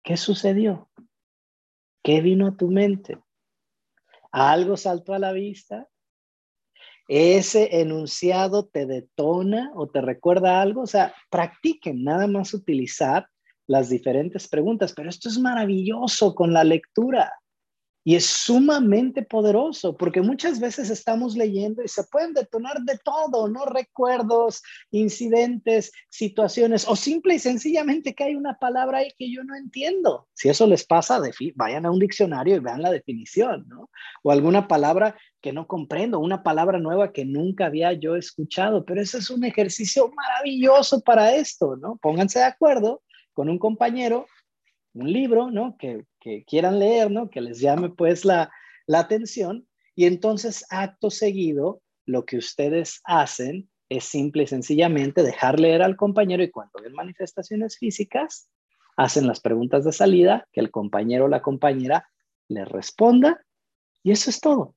¿Qué 0.04 0.16
sucedió? 0.16 0.88
¿Qué 2.04 2.20
vino 2.20 2.46
a 2.46 2.56
tu 2.56 2.68
mente? 2.68 3.18
¿Algo 4.30 4.76
saltó 4.76 5.12
a 5.12 5.18
la 5.18 5.32
vista? 5.32 5.88
¿Ese 7.08 7.80
enunciado 7.80 8.66
te 8.66 8.86
detona 8.86 9.72
o 9.74 9.88
te 9.88 10.00
recuerda 10.00 10.60
algo? 10.60 10.82
O 10.82 10.86
sea, 10.86 11.16
practiquen 11.30 12.04
nada 12.04 12.28
más 12.28 12.54
utilizar 12.54 13.28
las 13.66 13.88
diferentes 13.88 14.48
preguntas, 14.48 14.92
pero 14.94 15.08
esto 15.08 15.28
es 15.28 15.38
maravilloso 15.38 16.34
con 16.34 16.52
la 16.52 16.64
lectura 16.64 17.32
y 18.06 18.14
es 18.14 18.24
sumamente 18.24 19.22
poderoso 19.22 19.96
porque 19.96 20.22
muchas 20.22 20.60
veces 20.60 20.90
estamos 20.90 21.36
leyendo 21.36 21.82
y 21.82 21.88
se 21.88 22.04
pueden 22.04 22.34
detonar 22.34 22.80
de 22.82 22.96
todo, 22.98 23.48
¿no? 23.48 23.64
Recuerdos, 23.66 24.62
incidentes, 24.92 25.90
situaciones 26.08 26.86
o 26.86 26.94
simple 26.94 27.34
y 27.34 27.40
sencillamente 27.40 28.14
que 28.14 28.22
hay 28.22 28.36
una 28.36 28.56
palabra 28.60 28.98
ahí 28.98 29.08
que 29.18 29.28
yo 29.28 29.42
no 29.42 29.56
entiendo. 29.56 30.28
Si 30.34 30.48
eso 30.48 30.68
les 30.68 30.86
pasa, 30.86 31.20
vayan 31.56 31.84
a 31.84 31.90
un 31.90 31.98
diccionario 31.98 32.54
y 32.54 32.60
vean 32.60 32.80
la 32.80 32.92
definición, 32.92 33.66
¿no? 33.66 33.90
O 34.22 34.30
alguna 34.30 34.68
palabra 34.68 35.16
que 35.40 35.52
no 35.52 35.66
comprendo, 35.66 36.20
una 36.20 36.44
palabra 36.44 36.78
nueva 36.78 37.12
que 37.12 37.24
nunca 37.24 37.66
había 37.66 37.92
yo 37.92 38.14
escuchado, 38.14 38.84
pero 38.84 39.00
ese 39.00 39.18
es 39.18 39.30
un 39.30 39.42
ejercicio 39.42 40.12
maravilloso 40.14 41.00
para 41.00 41.34
esto, 41.34 41.74
¿no? 41.74 41.96
Pónganse 41.96 42.38
de 42.38 42.44
acuerdo 42.44 43.02
con 43.36 43.50
un 43.50 43.58
compañero 43.58 44.26
un 44.94 45.12
libro, 45.12 45.50
¿no? 45.50 45.76
Que, 45.78 46.06
quieran 46.46 46.80
leer, 46.80 47.10
¿no? 47.10 47.28
Que 47.28 47.40
les 47.40 47.60
llame 47.60 47.90
pues 47.90 48.24
la, 48.24 48.50
la 48.86 49.00
atención 49.00 49.68
y 49.94 50.06
entonces 50.06 50.64
acto 50.70 51.10
seguido 51.10 51.82
lo 52.04 52.24
que 52.24 52.38
ustedes 52.38 53.00
hacen 53.04 53.68
es 53.88 54.04
simple 54.06 54.44
y 54.44 54.46
sencillamente 54.46 55.22
dejar 55.22 55.60
leer 55.60 55.82
al 55.82 55.96
compañero 55.96 56.42
y 56.42 56.50
cuando 56.50 56.80
ven 56.82 56.94
manifestaciones 56.94 57.78
físicas, 57.78 58.48
hacen 58.96 59.26
las 59.26 59.40
preguntas 59.40 59.84
de 59.84 59.92
salida, 59.92 60.48
que 60.50 60.60
el 60.60 60.72
compañero 60.72 61.26
o 61.26 61.28
la 61.28 61.42
compañera 61.42 62.08
les 62.48 62.66
responda 62.66 63.44
y 64.02 64.12
eso 64.12 64.30
es 64.30 64.40
todo. 64.40 64.74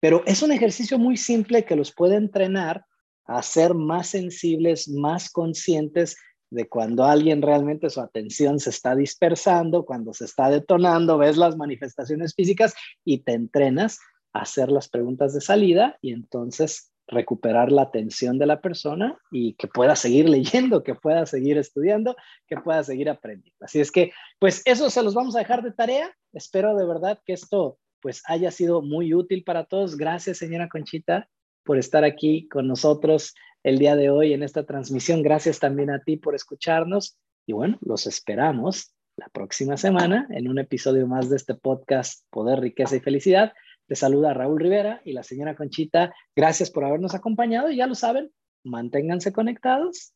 Pero 0.00 0.22
es 0.26 0.42
un 0.42 0.52
ejercicio 0.52 0.98
muy 0.98 1.16
simple 1.16 1.64
que 1.64 1.76
los 1.76 1.94
puede 1.94 2.16
entrenar 2.16 2.84
a 3.24 3.40
ser 3.40 3.72
más 3.72 4.08
sensibles, 4.08 4.88
más 4.88 5.30
conscientes 5.30 6.16
de 6.54 6.68
cuando 6.68 7.04
alguien 7.04 7.42
realmente 7.42 7.90
su 7.90 8.00
atención 8.00 8.58
se 8.60 8.70
está 8.70 8.94
dispersando, 8.94 9.84
cuando 9.84 10.12
se 10.14 10.24
está 10.24 10.48
detonando, 10.50 11.18
ves 11.18 11.36
las 11.36 11.56
manifestaciones 11.56 12.34
físicas 12.34 12.74
y 13.04 13.18
te 13.18 13.32
entrenas 13.32 13.98
a 14.32 14.40
hacer 14.42 14.70
las 14.70 14.88
preguntas 14.88 15.34
de 15.34 15.40
salida 15.40 15.98
y 16.00 16.12
entonces 16.12 16.92
recuperar 17.06 17.70
la 17.70 17.82
atención 17.82 18.38
de 18.38 18.46
la 18.46 18.60
persona 18.60 19.18
y 19.30 19.54
que 19.54 19.68
pueda 19.68 19.96
seguir 19.96 20.28
leyendo, 20.28 20.82
que 20.82 20.94
pueda 20.94 21.26
seguir 21.26 21.58
estudiando, 21.58 22.16
que 22.46 22.56
pueda 22.56 22.82
seguir 22.82 23.10
aprendiendo. 23.10 23.64
Así 23.64 23.80
es 23.80 23.90
que, 23.90 24.12
pues 24.38 24.62
eso 24.64 24.90
se 24.90 25.02
los 25.02 25.14
vamos 25.14 25.36
a 25.36 25.40
dejar 25.40 25.62
de 25.62 25.72
tarea. 25.72 26.14
Espero 26.32 26.76
de 26.76 26.86
verdad 26.86 27.18
que 27.24 27.32
esto 27.32 27.78
pues 28.00 28.22
haya 28.26 28.50
sido 28.50 28.82
muy 28.82 29.14
útil 29.14 29.44
para 29.44 29.64
todos. 29.64 29.96
Gracias, 29.96 30.38
señora 30.38 30.68
Conchita, 30.68 31.28
por 31.64 31.78
estar 31.78 32.04
aquí 32.04 32.48
con 32.48 32.68
nosotros 32.68 33.34
el 33.62 33.78
día 33.78 33.96
de 33.96 34.10
hoy 34.10 34.32
en 34.32 34.42
esta 34.42 34.64
transmisión. 34.64 35.22
Gracias 35.22 35.58
también 35.58 35.90
a 35.90 36.02
ti 36.02 36.16
por 36.16 36.34
escucharnos 36.34 37.18
y 37.46 37.52
bueno, 37.52 37.78
los 37.80 38.06
esperamos 38.06 38.94
la 39.16 39.28
próxima 39.28 39.76
semana 39.76 40.26
en 40.30 40.48
un 40.48 40.58
episodio 40.58 41.06
más 41.06 41.30
de 41.30 41.36
este 41.36 41.54
podcast 41.54 42.24
Poder, 42.30 42.60
Riqueza 42.60 42.96
y 42.96 43.00
Felicidad. 43.00 43.52
Te 43.86 43.94
saluda 43.94 44.34
Raúl 44.34 44.60
Rivera 44.60 45.00
y 45.04 45.12
la 45.12 45.22
señora 45.22 45.56
Conchita. 45.56 46.14
Gracias 46.34 46.70
por 46.70 46.84
habernos 46.84 47.14
acompañado 47.14 47.70
y 47.70 47.76
ya 47.76 47.86
lo 47.86 47.94
saben, 47.94 48.32
manténganse 48.64 49.32
conectados 49.32 50.14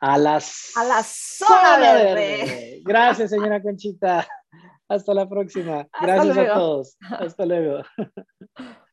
a 0.00 0.18
las 0.18 0.76
a 0.76 0.84
la 0.84 1.02
zona, 1.02 1.78
verde. 1.78 2.80
Gracias, 2.84 3.30
señora 3.30 3.62
Conchita. 3.62 4.26
Hasta 4.88 5.14
la 5.14 5.28
próxima. 5.28 5.88
Gracias 6.00 6.36
a 6.36 6.54
todos. 6.54 6.96
Hasta 7.10 7.46
luego. 7.46 7.82